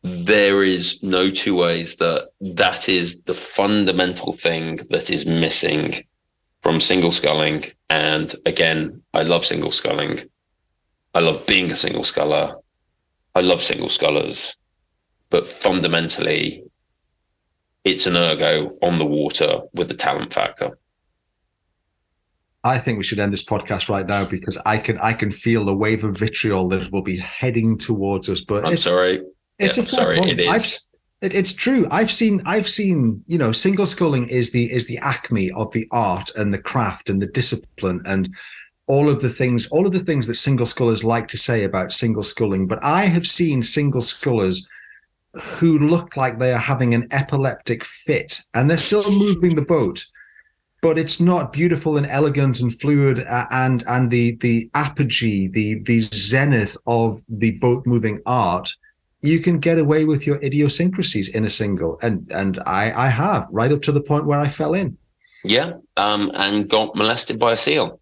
[0.01, 5.93] there is no two ways that that is the fundamental thing that is missing
[6.61, 7.65] from single sculling.
[7.89, 10.21] And again, I love single sculling.
[11.13, 12.55] I love being a single sculler.
[13.35, 14.55] I love single scullers,
[15.29, 16.63] but fundamentally,
[17.83, 20.77] it's an ergo on the water with the talent factor.
[22.63, 25.63] I think we should end this podcast right now because I can I can feel
[25.63, 28.41] the wave of vitriol that will be heading towards us.
[28.41, 29.23] But I'm it's sorry.
[29.59, 30.39] it's Yeah, a fair sorry, point.
[30.39, 30.65] it I've,
[31.21, 31.87] it, it's true.
[31.89, 35.87] I've seen I've seen you know single sculling is the is the acme of the
[35.91, 38.29] art and the craft and the discipline and
[38.87, 41.93] all of the things all of the things that single scullers like to say about
[41.93, 42.67] single sculling.
[42.67, 44.67] But I have seen single scullers
[45.59, 50.03] who look like they are having an epileptic fit and they're still moving the boat
[50.81, 55.79] but it's not beautiful and elegant and fluid uh, and and the the apogee the
[55.83, 58.69] the zenith of the boat moving art
[59.21, 63.47] you can get away with your idiosyncrasies in a single and and i i have
[63.51, 64.97] right up to the point where i fell in
[65.43, 67.99] Yeah, um, and got molested by a seal.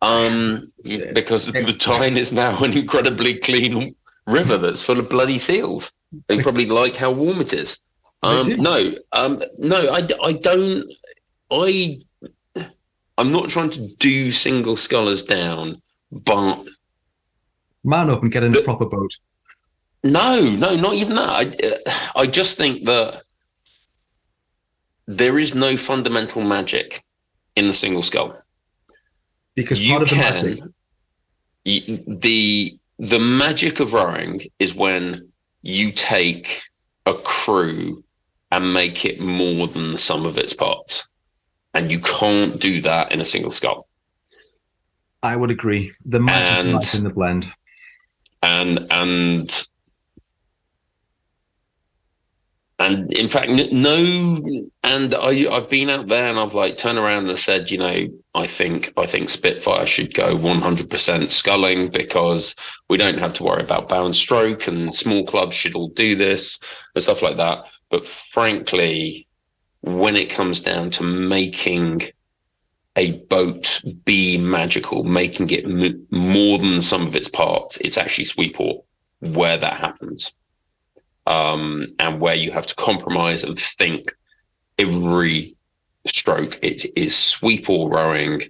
[0.00, 3.94] Um, because the Tyne is now an incredibly clean
[4.26, 5.92] river that's full of bloody seals.
[6.28, 7.78] They probably like how warm it is.
[8.22, 10.90] Um, no, um, no, I, I don't.
[11.50, 11.98] I,
[13.18, 16.66] I'm not trying to do single scullers down, but
[17.84, 19.12] man up and get in the proper boat
[20.04, 21.28] No, no, not even that.
[21.28, 23.22] I, uh, I just think that
[25.06, 27.04] there is no fundamental magic
[27.56, 28.34] in the single scull.
[29.56, 30.44] because you part of the can.
[30.44, 30.64] magic
[31.64, 35.30] the the magic of rowing is when
[35.62, 36.62] you take
[37.06, 38.02] a crew
[38.52, 41.06] and make it more than the sum of its parts,
[41.74, 43.86] and you can't do that in a single scull.
[45.22, 45.92] i would agree.
[46.04, 47.52] The magic And- lies in the blend.
[48.42, 49.68] and and
[52.78, 53.96] and in fact no
[54.84, 58.06] and I, i've been out there and i've like turned around and said you know
[58.36, 62.54] i think i think spitfire should go 100% sculling because
[62.88, 66.14] we don't have to worry about bow and stroke and small clubs should all do
[66.14, 66.60] this
[66.94, 67.64] and stuff like that.
[67.90, 69.26] But frankly
[69.82, 72.02] when it comes down to making
[72.96, 78.24] a boat be magical, making it m- more than some of its parts, it's actually
[78.24, 78.82] sweep oar
[79.20, 80.32] where that happens.
[81.26, 84.14] Um, and where you have to compromise and think
[84.78, 85.56] every
[86.06, 86.58] stroke.
[86.62, 88.40] It is sweep oar rowing,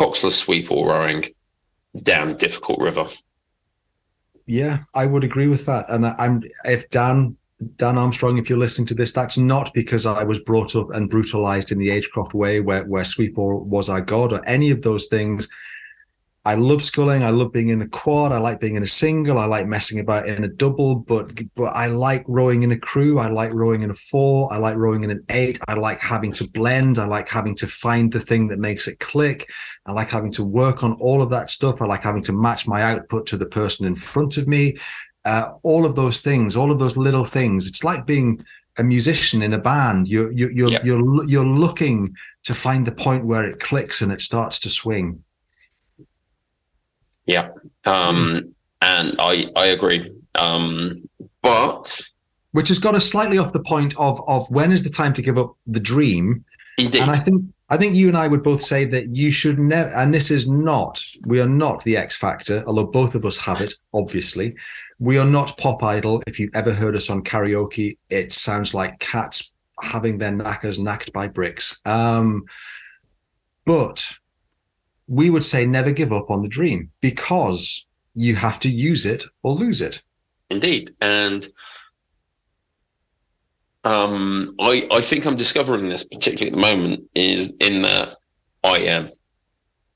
[0.00, 1.24] coxless sweep oar rowing
[2.02, 3.06] down difficult river.
[4.46, 5.86] Yeah, I would agree with that.
[5.88, 7.36] And I'm if Dan
[7.76, 11.10] Dan Armstrong, if you're listening to this, that's not because I was brought up and
[11.10, 15.06] brutalized in the Agecroft way, where where Sweeper was our god, or any of those
[15.06, 15.48] things.
[16.44, 17.22] I love sculling.
[17.22, 18.32] I love being in a quad.
[18.32, 19.38] I like being in a single.
[19.38, 23.20] I like messing about in a double, but but I like rowing in a crew.
[23.20, 24.52] I like rowing in a four.
[24.52, 25.60] I like rowing in an eight.
[25.68, 26.98] I like having to blend.
[26.98, 29.52] I like having to find the thing that makes it click.
[29.86, 31.80] I like having to work on all of that stuff.
[31.80, 34.74] I like having to match my output to the person in front of me.
[35.24, 37.68] Uh, all of those things, all of those little things.
[37.68, 38.44] It's like being
[38.78, 40.08] a musician in a band.
[40.08, 44.20] You're you're you're, you're you're looking to find the point where it clicks and it
[44.20, 45.22] starts to swing.
[47.26, 47.50] Yeah,
[47.84, 50.12] um, and I I agree.
[50.34, 51.08] Um,
[51.42, 52.00] but
[52.52, 55.22] which has got us slightly off the point of of when is the time to
[55.22, 56.44] give up the dream?
[56.78, 57.02] Indeed.
[57.02, 59.88] And I think I think you and I would both say that you should never.
[59.94, 63.62] And this is not we are not the X Factor, although both of us have
[63.62, 63.72] it.
[63.94, 64.54] Obviously,
[64.98, 66.22] we are not Pop Idol.
[66.26, 71.14] If you've ever heard us on karaoke, it sounds like cats having their knackers knacked
[71.14, 71.80] by bricks.
[71.86, 72.44] Um,
[73.64, 74.18] but
[75.08, 79.24] we would say never give up on the dream because you have to use it
[79.42, 80.02] or lose it.
[80.50, 80.94] Indeed.
[81.00, 81.48] And
[83.84, 88.16] um, I, I think I'm discovering this particularly at the moment is in that
[88.62, 89.10] I am.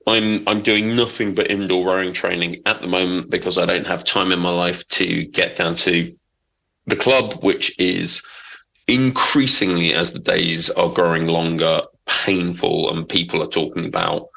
[0.09, 4.05] I'm I'm doing nothing but indoor rowing training at the moment because I don't have
[4.05, 6.15] time in my life to get down to
[6.87, 8.23] the club, which is
[8.87, 14.29] increasingly as the days are growing longer, painful, and people are talking about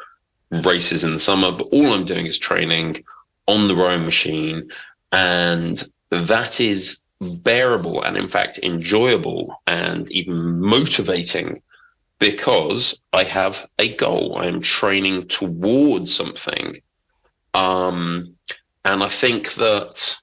[0.66, 3.04] races in the summer, but all I'm doing is training
[3.48, 4.70] on the rowing machine.
[5.12, 11.62] And that is bearable and, in fact, enjoyable and even motivating
[12.20, 14.38] because I have a goal.
[14.38, 16.82] I am training towards something.
[17.54, 18.36] Um,
[18.86, 20.16] and I think that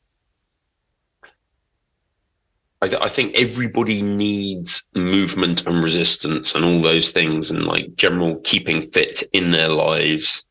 [2.83, 7.97] I, th- I, think everybody needs movement and resistance and all those things and like
[7.97, 10.45] general keeping fit in their lives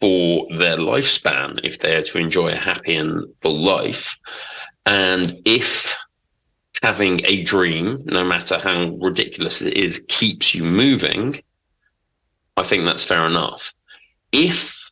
[0.00, 4.16] for their lifespan if they're to enjoy a happy and full life.
[4.88, 5.94] And if
[6.82, 11.42] having a dream, no matter how ridiculous it is, keeps you moving,
[12.56, 13.74] I think that's fair enough.
[14.32, 14.90] If,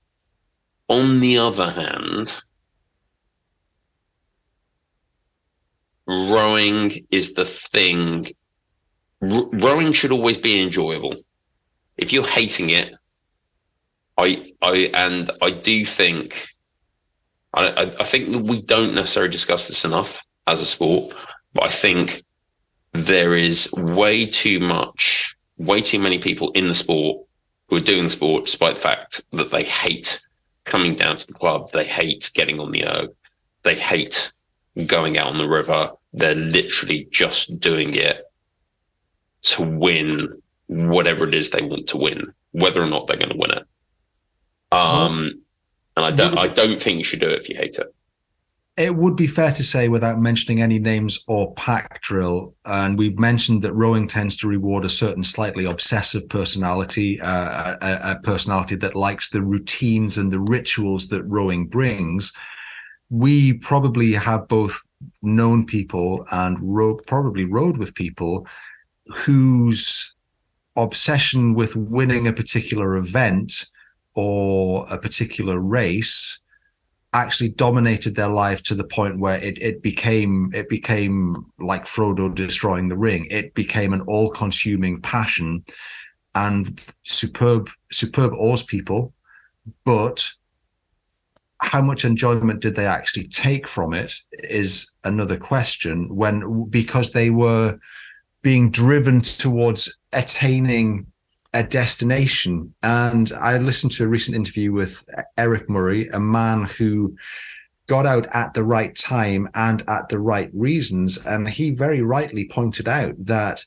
[0.88, 2.36] on the other hand,
[6.06, 8.26] rowing is the thing.
[9.22, 11.16] R- rowing should always be enjoyable.
[11.96, 12.94] If you're hating it,
[14.18, 16.46] I, I, and I do think,
[17.56, 21.14] I, I think that we don't necessarily discuss this enough as a sport,
[21.54, 22.22] but I think
[22.92, 27.26] there is way too much, way too many people in the sport
[27.68, 30.20] who are doing the sport despite the fact that they hate
[30.64, 33.10] coming down to the club, they hate getting on the erg,
[33.62, 34.32] they hate
[34.86, 35.90] going out on the river.
[36.12, 38.30] They're literally just doing it
[39.42, 43.38] to win whatever it is they want to win, whether or not they're going to
[43.38, 43.66] win it.
[44.72, 45.42] Um,
[45.96, 47.92] and I don't, I don't think you should do it if you hate it.
[48.76, 53.18] It would be fair to say, without mentioning any names or pack drill, and we've
[53.18, 58.76] mentioned that rowing tends to reward a certain slightly obsessive personality, uh, a, a personality
[58.76, 62.34] that likes the routines and the rituals that rowing brings
[63.10, 64.80] we probably have both
[65.22, 68.46] known people and rode, probably rode with people
[69.24, 70.14] whose
[70.76, 73.66] obsession with winning a particular event
[74.16, 76.40] or a particular race
[77.12, 82.34] actually dominated their life to the point where it, it became it became like Frodo
[82.34, 83.26] destroying the ring.
[83.30, 85.62] It became an all-consuming passion
[86.34, 89.14] and superb superb oars people,
[89.84, 90.28] but
[91.62, 97.30] how much enjoyment did they actually take from it is another question when because they
[97.30, 97.78] were
[98.42, 101.06] being driven towards attaining
[101.56, 105.06] a destination and i listened to a recent interview with
[105.38, 107.16] eric murray a man who
[107.86, 112.48] got out at the right time and at the right reasons and he very rightly
[112.48, 113.64] pointed out that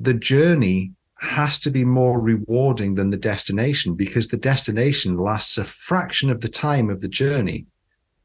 [0.00, 5.64] the journey has to be more rewarding than the destination because the destination lasts a
[5.64, 7.66] fraction of the time of the journey.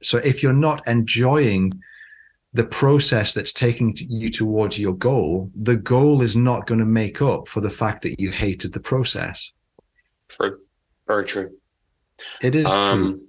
[0.02, 1.74] So if you're not enjoying
[2.56, 7.22] the process that's taking you towards your goal, the goal is not going to make
[7.22, 9.52] up for the fact that you hated the process.
[10.30, 10.58] True.
[11.06, 11.52] Very true.
[12.42, 13.20] It is um,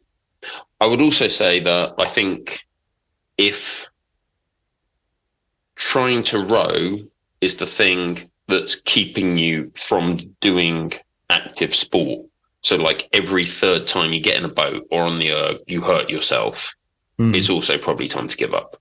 [0.40, 0.52] true.
[0.80, 2.64] I would also say that I think
[3.36, 3.84] if
[5.74, 6.98] trying to row
[7.40, 10.92] is the thing that's keeping you from doing
[11.30, 12.24] active sport.
[12.60, 15.80] So, like every third time you get in a boat or on the erg, you
[15.80, 16.72] hurt yourself.
[17.18, 17.34] Mm.
[17.34, 18.80] It's also probably time to give up.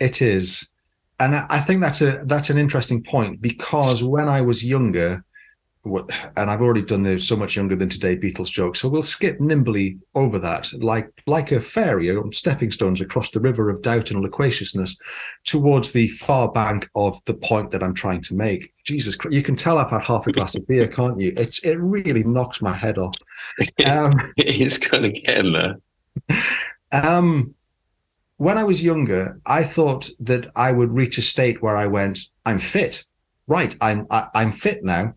[0.00, 0.70] It is,
[1.18, 5.22] and I think that's a that's an interesting point because when I was younger,
[5.84, 9.40] and I've already done the so much younger than today Beatles joke, so we'll skip
[9.40, 14.10] nimbly over that, like like a fairy on stepping stones across the river of doubt
[14.10, 14.98] and loquaciousness
[15.44, 18.72] towards the far bank of the point that I'm trying to make.
[18.84, 21.32] Jesus Christ, you can tell I've had half a glass of beer, can't you?
[21.36, 23.16] It's it really knocks my head off.
[23.86, 25.76] Um, it's kind of getting there.
[26.92, 27.54] Um,
[28.40, 32.20] when I was younger, I thought that I would reach a state where I went,
[32.46, 33.04] I'm fit.
[33.46, 35.14] Right, I'm I, am i am fit now.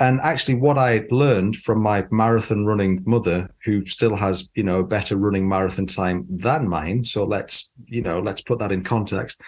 [0.00, 4.80] And actually what i learned from my marathon running mother who still has you know
[4.80, 8.82] a better running marathon time than mine so let's you know let's put that in
[8.82, 9.40] context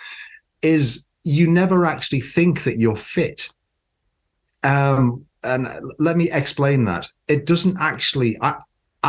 [0.62, 3.48] is you never actually think that you're fit.
[4.62, 5.66] Um and
[5.98, 7.08] let me explain that.
[7.26, 8.54] It doesn't actually I,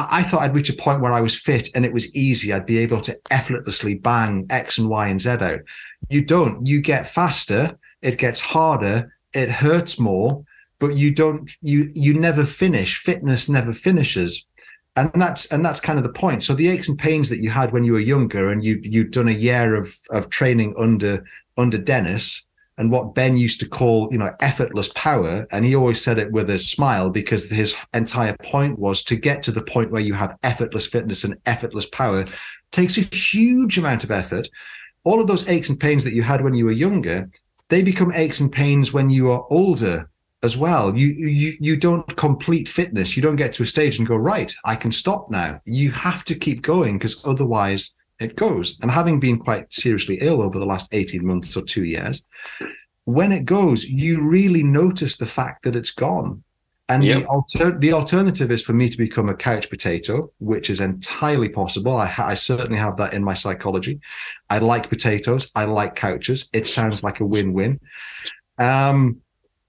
[0.10, 2.54] I thought I'd reach a point where I was fit and it was easy.
[2.54, 5.62] I'd be able to effortlessly bang X and Y and Z out.
[6.10, 6.66] You don't.
[6.68, 7.80] You get faster.
[8.02, 9.14] It gets harder.
[9.34, 10.46] It hurts more
[10.80, 14.48] but you don't you you never finish fitness never finishes
[14.96, 17.50] and that's and that's kind of the point so the aches and pains that you
[17.50, 21.26] had when you were younger and you you'd done a year of of training under
[21.58, 22.47] under dennis
[22.78, 26.32] and what ben used to call you know effortless power and he always said it
[26.32, 30.14] with a smile because his entire point was to get to the point where you
[30.14, 32.24] have effortless fitness and effortless power
[32.72, 34.50] takes a huge amount of effort
[35.04, 37.30] all of those aches and pains that you had when you were younger
[37.70, 40.10] they become aches and pains when you are older
[40.44, 40.96] as well.
[40.96, 43.16] You you you don't complete fitness.
[43.16, 44.54] You don't get to a stage and go right.
[44.66, 45.60] I can stop now.
[45.66, 48.80] You have to keep going because otherwise it goes.
[48.82, 52.26] And having been quite seriously ill over the last eighteen months or two years,
[53.06, 56.44] when it goes, you really notice the fact that it's gone.
[56.90, 57.20] And yep.
[57.20, 61.50] the, alter- the alternative is for me to become a couch potato, which is entirely
[61.50, 61.98] possible.
[61.98, 64.00] I, ha- I certainly have that in my psychology.
[64.50, 65.52] I like potatoes.
[65.54, 66.50] I like couches.
[66.54, 67.82] It sounds like a win-win.
[68.58, 69.22] Um,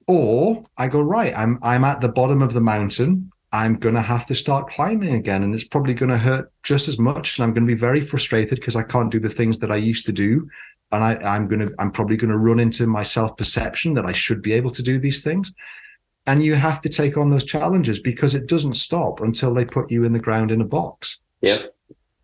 [0.07, 3.32] or I go, right, I'm I'm at the bottom of the mountain.
[3.53, 5.42] I'm gonna have to start climbing again.
[5.42, 7.38] And it's probably gonna hurt just as much.
[7.38, 10.07] And I'm gonna be very frustrated because I can't do the things that I used
[10.07, 10.49] to do.
[10.92, 14.53] And I, I'm gonna I'm probably gonna run into my self-perception that I should be
[14.53, 15.55] able to do these things.
[16.26, 19.90] And you have to take on those challenges because it doesn't stop until they put
[19.90, 21.20] you in the ground in a box.
[21.40, 21.62] Yeah.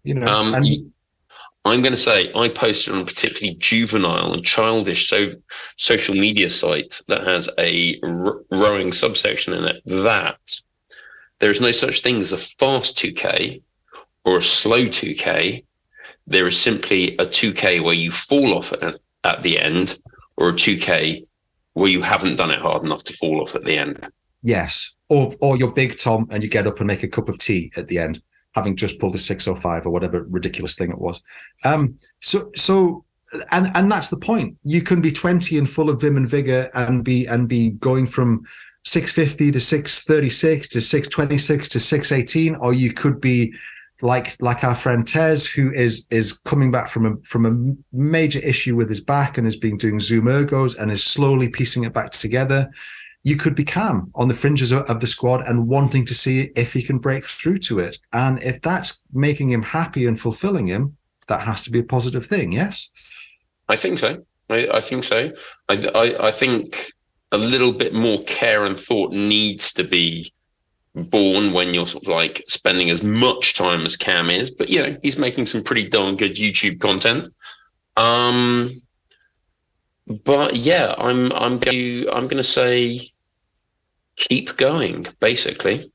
[0.02, 0.92] You know, um, and
[1.64, 5.30] I'm going to say I posted on a particularly juvenile and childish so,
[5.78, 10.38] social media site that has a r- rowing subsection in it that
[11.40, 13.62] there is no such thing as a fast 2K
[14.24, 15.64] or a slow 2K.
[16.26, 19.98] There is simply a 2K where you fall off at, at the end
[20.36, 21.26] or a 2K
[21.74, 24.08] where you haven't done it hard enough to fall off at the end.
[24.42, 24.96] Yes.
[25.08, 27.72] Or, or you're big Tom and you get up and make a cup of tea
[27.76, 28.22] at the end
[28.54, 31.22] having just pulled a 605 or whatever ridiculous thing it was.
[31.64, 33.04] Um, so, so,
[33.50, 34.56] and, and that's the point.
[34.64, 38.06] You can be 20 and full of vim and vigor and be, and be going
[38.06, 38.44] from
[38.84, 43.54] 650 to 636 to 626 to 618, or you could be
[44.02, 48.40] like, like our friend Tez, who is, is coming back from a, from a major
[48.40, 51.92] issue with his back and has been doing Zoom ergos and is slowly piecing it
[51.94, 52.70] back together
[53.24, 56.74] you could be Cam on the fringes of the squad and wanting to see if
[56.74, 57.98] he can break through to it.
[58.12, 62.24] And if that's making him happy and fulfilling him, that has to be a positive
[62.24, 62.52] thing.
[62.52, 62.90] Yes.
[63.66, 64.24] I think so.
[64.50, 65.32] I, I think so.
[65.70, 66.92] I, I, I think
[67.32, 70.32] a little bit more care and thought needs to be
[70.94, 74.50] born when you're sort of like spending as much time as Cam is.
[74.50, 77.32] But you know, he's making some pretty darn good YouTube content.
[77.96, 78.70] Um,
[80.24, 83.10] but yeah, I'm I'm going to, I'm going to say
[84.16, 85.90] keep going, basically.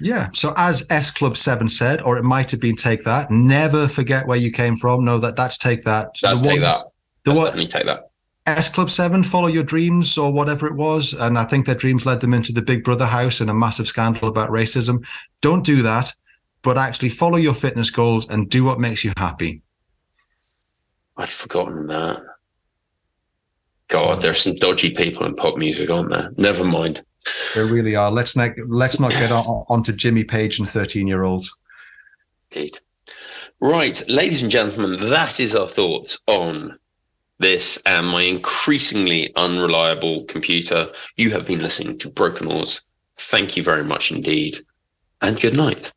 [0.00, 0.28] Yeah.
[0.32, 3.30] So as S Club Seven said, or it might have been take that.
[3.30, 5.04] Never forget where you came from.
[5.04, 6.14] No, that that's take that.
[6.22, 6.90] That's the take ones, that.
[7.24, 8.09] The that's definitely take that.
[8.50, 12.06] S Club Seven, follow your dreams or whatever it was, and I think their dreams
[12.06, 15.06] led them into the Big Brother house and a massive scandal about racism.
[15.40, 16.12] Don't do that,
[16.62, 19.62] but actually follow your fitness goals and do what makes you happy.
[21.16, 22.22] I'd forgotten that.
[23.88, 26.32] God, so, there's some dodgy people in pop music, aren't there?
[26.38, 27.02] Never mind.
[27.54, 28.10] There really are.
[28.10, 31.54] Let's not let's not get on, onto Jimmy Page and thirteen year olds.
[32.52, 32.78] Indeed.
[33.60, 36.78] Right, ladies and gentlemen, that is our thoughts on
[37.40, 40.92] this and my increasingly unreliable computer.
[41.16, 42.82] You have been listening to Broken Oars.
[43.18, 44.64] Thank you very much indeed,
[45.20, 45.92] and good night.